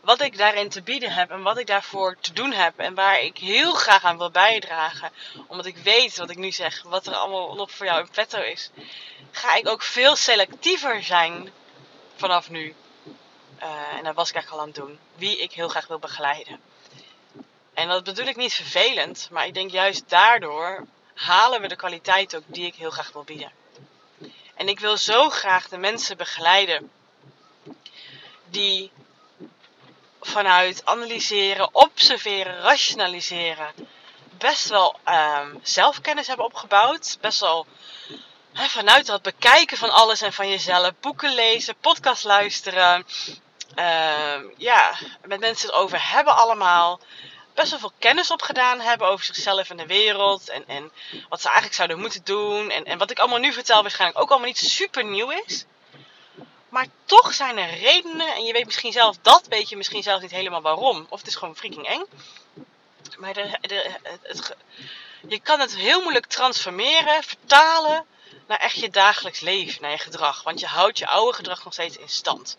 wat 0.00 0.20
ik 0.20 0.36
daarin 0.36 0.68
te 0.68 0.82
bieden 0.82 1.12
heb 1.12 1.30
en 1.30 1.42
wat 1.42 1.58
ik 1.58 1.66
daarvoor 1.66 2.16
te 2.20 2.32
doen 2.32 2.52
heb 2.52 2.78
en 2.78 2.94
waar 2.94 3.20
ik 3.20 3.38
heel 3.38 3.74
graag 3.74 4.04
aan 4.04 4.18
wil 4.18 4.30
bijdragen, 4.30 5.10
omdat 5.46 5.66
ik 5.66 5.76
weet 5.76 6.16
wat 6.16 6.30
ik 6.30 6.36
nu 6.36 6.52
zeg, 6.52 6.82
wat 6.82 7.06
er 7.06 7.14
allemaal 7.14 7.54
nog 7.54 7.70
voor 7.70 7.86
jou 7.86 8.00
in 8.00 8.08
petto 8.10 8.40
is, 8.40 8.70
ga 9.30 9.54
ik 9.54 9.68
ook 9.68 9.82
veel 9.82 10.16
selectiever 10.16 11.02
zijn 11.02 11.52
vanaf 12.16 12.50
nu. 12.50 12.74
Uh, 13.62 13.96
en 13.96 14.04
dat 14.04 14.14
was 14.14 14.28
ik 14.28 14.34
eigenlijk 14.34 14.50
al 14.50 14.60
aan 14.60 14.66
het 14.66 14.76
doen. 14.76 14.98
Wie 15.14 15.38
ik 15.38 15.52
heel 15.52 15.68
graag 15.68 15.86
wil 15.86 15.98
begeleiden. 15.98 16.60
En 17.82 17.88
dat 17.88 18.04
bedoel 18.04 18.26
ik 18.26 18.36
niet 18.36 18.54
vervelend, 18.54 19.28
maar 19.30 19.46
ik 19.46 19.54
denk 19.54 19.70
juist 19.70 20.08
daardoor 20.08 20.86
halen 21.14 21.60
we 21.60 21.68
de 21.68 21.76
kwaliteit 21.76 22.36
ook 22.36 22.42
die 22.46 22.66
ik 22.66 22.74
heel 22.74 22.90
graag 22.90 23.12
wil 23.12 23.24
bieden. 23.24 23.52
En 24.54 24.68
ik 24.68 24.80
wil 24.80 24.96
zo 24.96 25.28
graag 25.28 25.68
de 25.68 25.76
mensen 25.76 26.16
begeleiden 26.16 26.90
die 28.44 28.90
vanuit 30.20 30.84
analyseren, 30.84 31.74
observeren, 31.74 32.60
rationaliseren 32.60 33.74
best 34.38 34.68
wel 34.68 34.96
um, 35.08 35.60
zelfkennis 35.62 36.26
hebben 36.26 36.46
opgebouwd. 36.46 37.18
Best 37.20 37.40
wel 37.40 37.66
vanuit 38.52 39.06
dat 39.06 39.22
bekijken 39.22 39.76
van 39.76 39.90
alles 39.90 40.22
en 40.22 40.32
van 40.32 40.48
jezelf, 40.48 40.90
boeken 41.00 41.34
lezen, 41.34 41.76
podcast 41.80 42.24
luisteren. 42.24 43.06
Um, 43.76 44.54
ja, 44.56 44.94
met 45.24 45.40
mensen 45.40 45.68
het 45.68 45.76
over 45.76 46.12
hebben 46.12 46.36
allemaal. 46.36 47.00
Best 47.54 47.70
wel 47.70 47.78
veel 47.78 47.92
kennis 47.98 48.30
opgedaan 48.30 48.80
hebben 48.80 49.08
over 49.08 49.24
zichzelf 49.24 49.70
en 49.70 49.76
de 49.76 49.86
wereld. 49.86 50.48
En, 50.48 50.64
en 50.66 50.92
wat 51.28 51.40
ze 51.40 51.46
eigenlijk 51.46 51.76
zouden 51.76 51.98
moeten 51.98 52.24
doen. 52.24 52.70
En, 52.70 52.84
en 52.84 52.98
wat 52.98 53.10
ik 53.10 53.18
allemaal 53.18 53.38
nu 53.38 53.52
vertel 53.52 53.82
waarschijnlijk 53.82 54.20
ook 54.20 54.30
allemaal 54.30 54.48
niet 54.48 54.58
super 54.58 55.04
nieuw 55.04 55.30
is. 55.30 55.64
Maar 56.68 56.86
toch 57.04 57.34
zijn 57.34 57.58
er 57.58 57.78
redenen, 57.78 58.34
en 58.34 58.44
je 58.44 58.52
weet 58.52 58.64
misschien 58.64 58.92
zelf 58.92 59.16
dat, 59.22 59.46
weet 59.48 59.68
je 59.68 59.76
misschien 59.76 60.02
zelf 60.02 60.20
niet 60.20 60.30
helemaal 60.30 60.62
waarom. 60.62 61.06
Of 61.08 61.18
het 61.18 61.28
is 61.28 61.34
gewoon 61.34 61.56
freaking 61.56 61.86
eng. 61.86 62.04
Maar 63.18 63.34
de, 63.34 63.58
de, 63.60 63.90
het, 64.22 64.56
je 65.28 65.40
kan 65.40 65.60
het 65.60 65.76
heel 65.76 66.00
moeilijk 66.00 66.26
transformeren, 66.26 67.22
vertalen 67.22 68.06
naar 68.46 68.58
echt 68.58 68.80
je 68.80 68.90
dagelijks 68.90 69.40
leven, 69.40 69.82
naar 69.82 69.90
je 69.90 69.98
gedrag. 69.98 70.42
Want 70.42 70.60
je 70.60 70.66
houdt 70.66 70.98
je 70.98 71.06
oude 71.06 71.36
gedrag 71.36 71.64
nog 71.64 71.72
steeds 71.72 71.96
in 71.96 72.08
stand. 72.08 72.56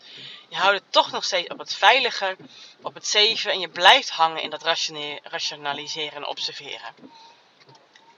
Je 0.48 0.56
houdt 0.56 0.78
het 0.78 0.92
toch 0.92 1.10
nog 1.10 1.24
steeds 1.24 1.48
op 1.48 1.58
het 1.58 1.74
veilige, 1.74 2.36
op 2.82 2.94
het 2.94 3.06
zeven 3.06 3.52
en 3.52 3.60
je 3.60 3.68
blijft 3.68 4.10
hangen 4.10 4.42
in 4.42 4.50
dat 4.50 4.62
rationaliseren 5.22 6.16
en 6.16 6.26
observeren. 6.26 6.94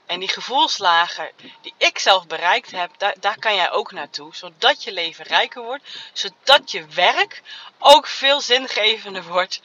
En 0.07 0.19
die 0.19 0.29
gevoelslagen 0.29 1.31
die 1.61 1.73
ik 1.77 1.99
zelf 1.99 2.27
bereikt 2.27 2.71
heb, 2.71 2.91
daar, 2.97 3.15
daar 3.19 3.39
kan 3.39 3.55
jij 3.55 3.71
ook 3.71 3.91
naartoe. 3.91 4.35
Zodat 4.35 4.83
je 4.83 4.91
leven 4.91 5.25
rijker 5.25 5.63
wordt. 5.63 5.83
Zodat 6.13 6.71
je 6.71 6.85
werk 6.85 7.41
ook 7.79 8.07
veel 8.07 8.41
zingevender 8.41 9.23
wordt. 9.23 9.61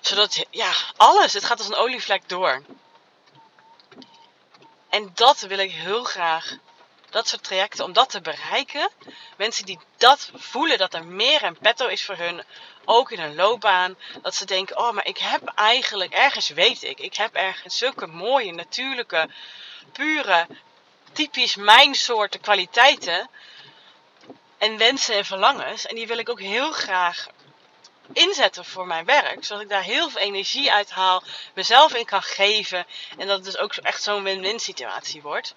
Zodat, 0.00 0.44
ja, 0.50 0.72
alles. 0.96 1.32
Het 1.32 1.44
gaat 1.44 1.58
als 1.58 1.68
een 1.68 1.74
olievlek 1.74 2.28
door. 2.28 2.62
En 4.88 5.10
dat 5.14 5.40
wil 5.40 5.58
ik 5.58 5.72
heel 5.72 6.04
graag. 6.04 6.56
Dat 7.10 7.28
soort 7.28 7.42
trajecten, 7.42 7.84
om 7.84 7.92
dat 7.92 8.10
te 8.10 8.20
bereiken. 8.20 8.90
Mensen 9.36 9.66
die 9.66 9.78
dat 9.96 10.30
voelen, 10.34 10.78
dat 10.78 10.94
er 10.94 11.04
meer 11.04 11.42
en 11.42 11.58
petto 11.58 11.86
is 11.86 12.04
voor 12.04 12.16
hun. 12.16 12.44
Ook 12.84 13.10
in 13.10 13.20
hun 13.20 13.34
loopbaan. 13.34 13.96
Dat 14.22 14.34
ze 14.34 14.44
denken, 14.44 14.78
oh, 14.78 14.90
maar 14.90 15.06
ik 15.06 15.18
heb 15.18 15.52
eigenlijk, 15.54 16.12
ergens 16.12 16.48
weet 16.48 16.82
ik. 16.82 17.00
Ik 17.00 17.14
heb 17.14 17.34
ergens 17.34 17.78
zulke 17.78 18.06
mooie, 18.06 18.52
natuurlijke 18.52 19.28
pure, 19.92 20.46
typisch 21.12 21.56
mijn 21.56 21.94
soorten 21.94 22.40
kwaliteiten 22.40 23.30
en 24.58 24.76
wensen 24.76 25.14
en 25.14 25.24
verlangens. 25.24 25.86
En 25.86 25.94
die 25.94 26.06
wil 26.06 26.18
ik 26.18 26.28
ook 26.28 26.40
heel 26.40 26.72
graag 26.72 27.26
inzetten 28.12 28.64
voor 28.64 28.86
mijn 28.86 29.04
werk. 29.04 29.44
Zodat 29.44 29.62
ik 29.62 29.68
daar 29.68 29.82
heel 29.82 30.10
veel 30.10 30.20
energie 30.20 30.72
uit 30.72 30.90
haal, 30.90 31.22
mezelf 31.54 31.94
in 31.94 32.04
kan 32.04 32.22
geven. 32.22 32.86
En 33.18 33.26
dat 33.26 33.36
het 33.36 33.44
dus 33.44 33.58
ook 33.58 33.74
echt 33.74 34.02
zo'n 34.02 34.22
win-win 34.22 34.60
situatie 34.60 35.22
wordt. 35.22 35.54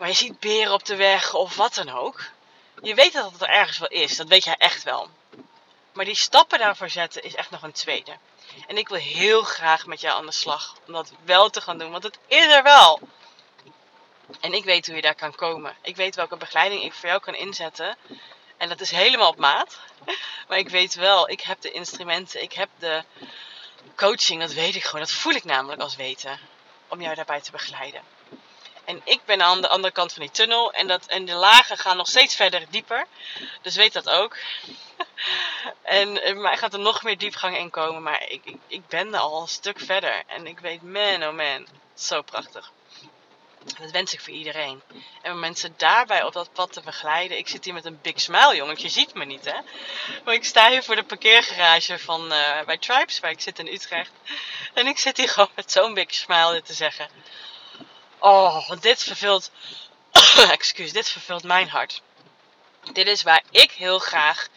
Maar 0.00 0.08
je 0.08 0.14
ziet 0.14 0.40
beren 0.40 0.72
op 0.72 0.84
de 0.84 0.96
weg 0.96 1.34
of 1.34 1.56
wat 1.56 1.74
dan 1.74 1.88
ook. 1.88 2.20
Je 2.82 2.94
weet 2.94 3.12
dat 3.12 3.32
het 3.32 3.42
er 3.42 3.48
ergens 3.48 3.78
wel 3.78 3.88
is, 3.88 4.16
dat 4.16 4.28
weet 4.28 4.44
jij 4.44 4.56
echt 4.56 4.82
wel. 4.82 5.10
Maar 5.92 6.04
die 6.04 6.14
stappen 6.14 6.58
daarvoor 6.58 6.88
zetten 6.88 7.22
is 7.22 7.34
echt 7.34 7.50
nog 7.50 7.62
een 7.62 7.72
tweede. 7.72 8.16
En 8.66 8.76
ik 8.76 8.88
wil 8.88 8.98
heel 8.98 9.42
graag 9.42 9.86
met 9.86 10.00
jou 10.00 10.16
aan 10.16 10.26
de 10.26 10.32
slag 10.32 10.76
om 10.86 10.92
dat 10.92 11.12
wel 11.24 11.50
te 11.50 11.60
gaan 11.60 11.78
doen, 11.78 11.90
want 11.90 12.02
het 12.02 12.18
is 12.26 12.46
er 12.46 12.62
wel. 12.62 13.00
En 14.40 14.52
ik 14.52 14.64
weet 14.64 14.86
hoe 14.86 14.96
je 14.96 15.02
daar 15.02 15.14
kan 15.14 15.34
komen. 15.34 15.76
Ik 15.82 15.96
weet 15.96 16.14
welke 16.14 16.36
begeleiding 16.36 16.82
ik 16.82 16.92
voor 16.92 17.08
jou 17.08 17.20
kan 17.20 17.34
inzetten. 17.34 17.96
En 18.56 18.68
dat 18.68 18.80
is 18.80 18.90
helemaal 18.90 19.28
op 19.28 19.38
maat. 19.38 19.78
Maar 20.48 20.58
ik 20.58 20.68
weet 20.68 20.94
wel, 20.94 21.28
ik 21.28 21.40
heb 21.40 21.60
de 21.60 21.70
instrumenten, 21.70 22.42
ik 22.42 22.52
heb 22.52 22.68
de 22.78 23.04
coaching, 23.96 24.40
dat 24.40 24.52
weet 24.52 24.74
ik 24.74 24.84
gewoon. 24.84 25.00
Dat 25.00 25.12
voel 25.12 25.34
ik 25.34 25.44
namelijk 25.44 25.80
als 25.82 25.96
weten. 25.96 26.38
Om 26.88 27.00
jou 27.00 27.14
daarbij 27.14 27.40
te 27.40 27.50
begeleiden. 27.50 28.02
En 28.90 29.00
ik 29.04 29.20
ben 29.24 29.42
aan 29.42 29.60
de 29.60 29.68
andere 29.68 29.92
kant 29.92 30.12
van 30.12 30.22
die 30.22 30.30
tunnel. 30.30 30.72
En, 30.72 30.86
dat, 30.86 31.06
en 31.06 31.24
de 31.24 31.34
lagen 31.34 31.78
gaan 31.78 31.96
nog 31.96 32.08
steeds 32.08 32.34
verder 32.34 32.66
dieper. 32.70 33.06
Dus 33.62 33.76
weet 33.76 33.92
dat 33.92 34.08
ook. 34.08 34.36
en 35.82 36.22
eh, 36.22 36.36
maar 36.36 36.58
gaat 36.58 36.72
er 36.72 36.78
nog 36.78 37.02
meer 37.02 37.18
diepgang 37.18 37.56
in 37.56 37.70
komen. 37.70 38.02
Maar 38.02 38.28
ik, 38.28 38.40
ik, 38.44 38.56
ik 38.66 38.88
ben 38.88 39.14
er 39.14 39.20
al 39.20 39.42
een 39.42 39.48
stuk 39.48 39.80
verder. 39.80 40.22
En 40.26 40.46
ik 40.46 40.58
weet, 40.58 40.82
man 40.82 41.22
oh 41.22 41.34
man, 41.34 41.66
zo 41.94 42.22
prachtig. 42.22 42.72
Dat 43.78 43.90
wens 43.90 44.12
ik 44.12 44.20
voor 44.20 44.32
iedereen. 44.32 44.82
En 45.22 45.32
om 45.32 45.38
mensen 45.38 45.74
daarbij 45.76 46.24
op 46.24 46.32
dat 46.32 46.52
pad 46.52 46.72
te 46.72 46.80
begeleiden. 46.80 47.38
Ik 47.38 47.48
zit 47.48 47.64
hier 47.64 47.74
met 47.74 47.84
een 47.84 47.98
big 48.02 48.20
smile, 48.20 48.56
jongen. 48.56 48.80
Je 48.80 48.88
ziet 48.88 49.14
me 49.14 49.24
niet, 49.24 49.44
hè? 49.44 49.56
Maar 50.24 50.34
ik 50.34 50.44
sta 50.44 50.70
hier 50.70 50.82
voor 50.82 50.96
de 50.96 51.02
parkeergarage 51.02 51.98
van, 51.98 52.32
uh, 52.32 52.62
bij 52.62 52.78
Tribes, 52.78 53.20
waar 53.20 53.30
ik 53.30 53.40
zit 53.40 53.58
in 53.58 53.66
Utrecht. 53.66 54.10
En 54.74 54.86
ik 54.86 54.98
zit 54.98 55.16
hier 55.16 55.28
gewoon 55.28 55.50
met 55.54 55.72
zo'n 55.72 55.94
big 55.94 56.14
smile 56.14 56.62
te 56.62 56.74
zeggen. 56.74 57.08
Oh, 58.22 58.70
dit 58.80 59.02
vervult... 59.02 59.50
Excuus, 60.50 60.92
dit 60.92 61.08
vervult 61.08 61.42
mijn 61.42 61.68
hart. 61.68 62.02
Dit 62.92 63.06
is 63.06 63.22
waar 63.22 63.42
ik 63.50 63.70
heel 63.70 63.98
graag 63.98 64.48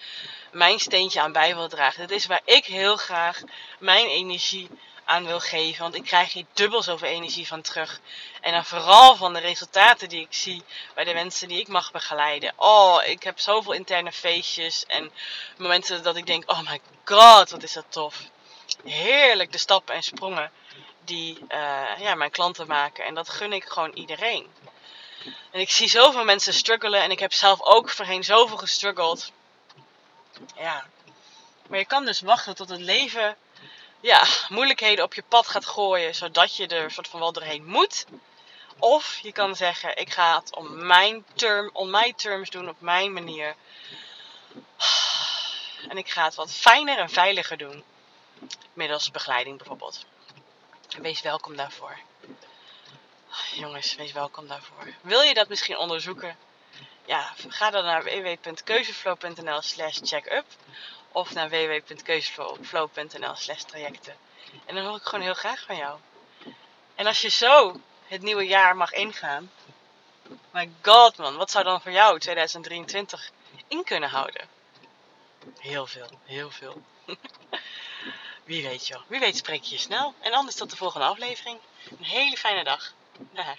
mijn 0.52 0.80
steentje 0.80 1.21
aan 1.21 1.32
bij 1.32 1.56
wil 1.56 1.67
dragen. 1.67 2.08
Dit 2.08 2.17
is 2.17 2.26
waar 2.26 2.41
ik 2.45 2.65
heel 2.65 2.97
graag 2.97 3.41
mijn 3.80 4.08
energie 4.08 4.69
aan 5.06 5.26
wil 5.26 5.39
geven. 5.39 5.82
Want 5.82 5.95
ik 5.95 6.04
krijg 6.04 6.34
hier 6.34 6.45
dubbel 6.54 6.84
zoveel 6.84 7.08
energie 7.08 7.47
van 7.47 7.62
terug. 7.62 7.99
En 8.41 8.52
dan 8.52 8.65
vooral 8.65 9.15
van 9.15 9.34
de 9.34 9.39
resultaten 9.39 10.10
die 10.10 10.21
ik 10.21 10.34
zie 10.34 10.63
bij 10.95 11.04
de 11.04 11.13
mensen 11.13 11.47
die 11.47 11.60
ik 11.60 11.67
mag 11.67 11.91
begeleiden. 11.91 12.54
Oh, 12.56 13.02
ik 13.06 13.23
heb 13.23 13.39
zoveel 13.39 13.73
interne 13.73 14.12
feestjes 14.12 14.86
en 14.86 15.12
momenten 15.58 16.04
dat 16.04 16.15
ik 16.15 16.26
denk: 16.26 16.52
oh 16.52 16.69
my 16.69 16.82
god, 17.06 17.49
wat 17.49 17.63
is 17.63 17.73
dat 17.73 17.86
tof. 17.89 18.15
Heerlijk 18.84 19.52
de 19.52 19.58
stappen 19.58 19.95
en 19.95 20.04
sprongen 20.04 20.52
die 21.06 21.39
uh, 21.39 22.00
ja, 22.00 22.16
mijn 22.16 22.32
klanten 22.32 22.68
maken. 22.68 23.06
En 23.06 23.13
dat 23.13 23.30
gun 23.30 23.54
ik 23.54 23.66
gewoon 23.66 23.92
iedereen. 23.92 24.48
En 25.52 25.60
ik 25.60 25.72
zie 25.72 25.88
zoveel 25.88 26.24
mensen 26.24 26.54
struggelen 26.54 27.02
en 27.02 27.12
ik 27.12 27.20
heb 27.20 27.34
zelf 27.34 27.62
ook 27.62 27.89
voorheen 27.89 28.24
zoveel 28.24 28.58
gestruggeld. 28.58 29.32
Ja. 30.56 30.86
Maar 31.68 31.80
je 31.80 31.86
kan 31.86 32.06
dus 32.06 32.22
wachten 32.22 32.56
tot 32.56 32.70
het 32.70 32.80
leven 32.80 33.38
ja, 34.04 34.28
moeilijkheden 34.50 35.04
op 35.04 35.13
je 35.13 35.24
pad 35.24 35.48
gaat 35.48 35.66
gooien, 35.66 36.16
zodat 36.16 36.56
je 36.56 36.68
er 36.68 36.92
soort 36.92 37.08
van 37.08 37.20
wel 37.20 37.32
doorheen 37.32 37.66
moet. 37.66 38.06
Of 38.78 39.20
je 39.22 39.32
kan 39.32 39.56
zeggen, 39.56 39.98
ik 39.98 40.13
ga 40.13 40.39
het 40.39 40.56
om 40.56 40.86
mijn 40.86 41.26
term, 41.36 41.70
on 41.74 41.89
my 41.89 42.13
terms 42.16 42.50
doen, 42.50 42.70
op 42.70 42.82
mijn 42.82 43.13
manier. 43.13 43.56
En 45.89 45.98
ik 45.98 46.10
ga 46.10 46.24
het 46.24 46.36
wat 46.36 46.54
fijner 46.54 46.98
en 46.98 47.10
veiliger 47.10 47.58
doen. 47.58 47.84
Middels 48.74 49.12
begeleiding 49.12 49.58
bijvoorbeeld. 49.58 50.06
Wees 51.01 51.21
welkom 51.21 51.56
daarvoor. 51.56 51.97
Jongens, 53.53 53.95
wees 53.95 54.12
welkom 54.12 54.47
daarvoor. 54.47 54.88
Wil 55.01 55.21
je 55.21 55.34
dat 55.34 55.47
misschien 55.49 55.77
onderzoeken? 55.77 56.38
Ja, 57.06 57.34
ga 57.47 57.69
dan 57.69 57.84
naar 57.84 58.03
www.keuzeflow.nl 58.03 59.62
slash 59.62 59.99
checkup 60.03 60.45
of 61.12 61.34
naar 61.34 61.49
www.keuzeflow.nl 61.49 63.36
slash 63.36 63.62
trajecten. 63.62 64.15
En 64.65 64.75
dan 64.75 64.86
hoor 64.86 64.97
ik 64.97 65.03
gewoon 65.03 65.23
heel 65.23 65.34
graag 65.34 65.62
van 65.65 65.75
jou. 65.75 65.99
En 66.95 67.06
als 67.06 67.21
je 67.21 67.29
zo 67.29 67.79
het 68.08 68.21
nieuwe 68.21 68.45
jaar 68.45 68.75
mag 68.75 68.91
ingaan, 68.91 69.51
my 70.51 70.71
god 70.82 71.17
man, 71.17 71.36
wat 71.36 71.51
zou 71.51 71.63
dan 71.63 71.82
voor 71.82 71.91
jou 71.91 72.19
2023 72.19 73.32
in 73.67 73.84
kunnen 73.84 74.10
houden? 74.10 74.47
Heel 75.58 75.88
veel, 75.88 76.10
heel 76.23 76.51
veel. 76.51 76.82
Wie 78.43 78.63
weet 78.63 78.88
joh, 78.88 79.01
wie 79.08 79.19
weet 79.19 79.38
spreek 79.38 79.63
je 79.63 79.77
snel. 79.77 80.13
En 80.19 80.34
anders 80.34 80.56
tot 80.56 80.69
de 80.69 80.77
volgende 80.77 81.06
aflevering. 81.06 81.60
Een 81.89 82.06
hele 82.06 82.38
fijne 82.38 82.63
dag. 82.63 82.93
Dag. 83.34 83.58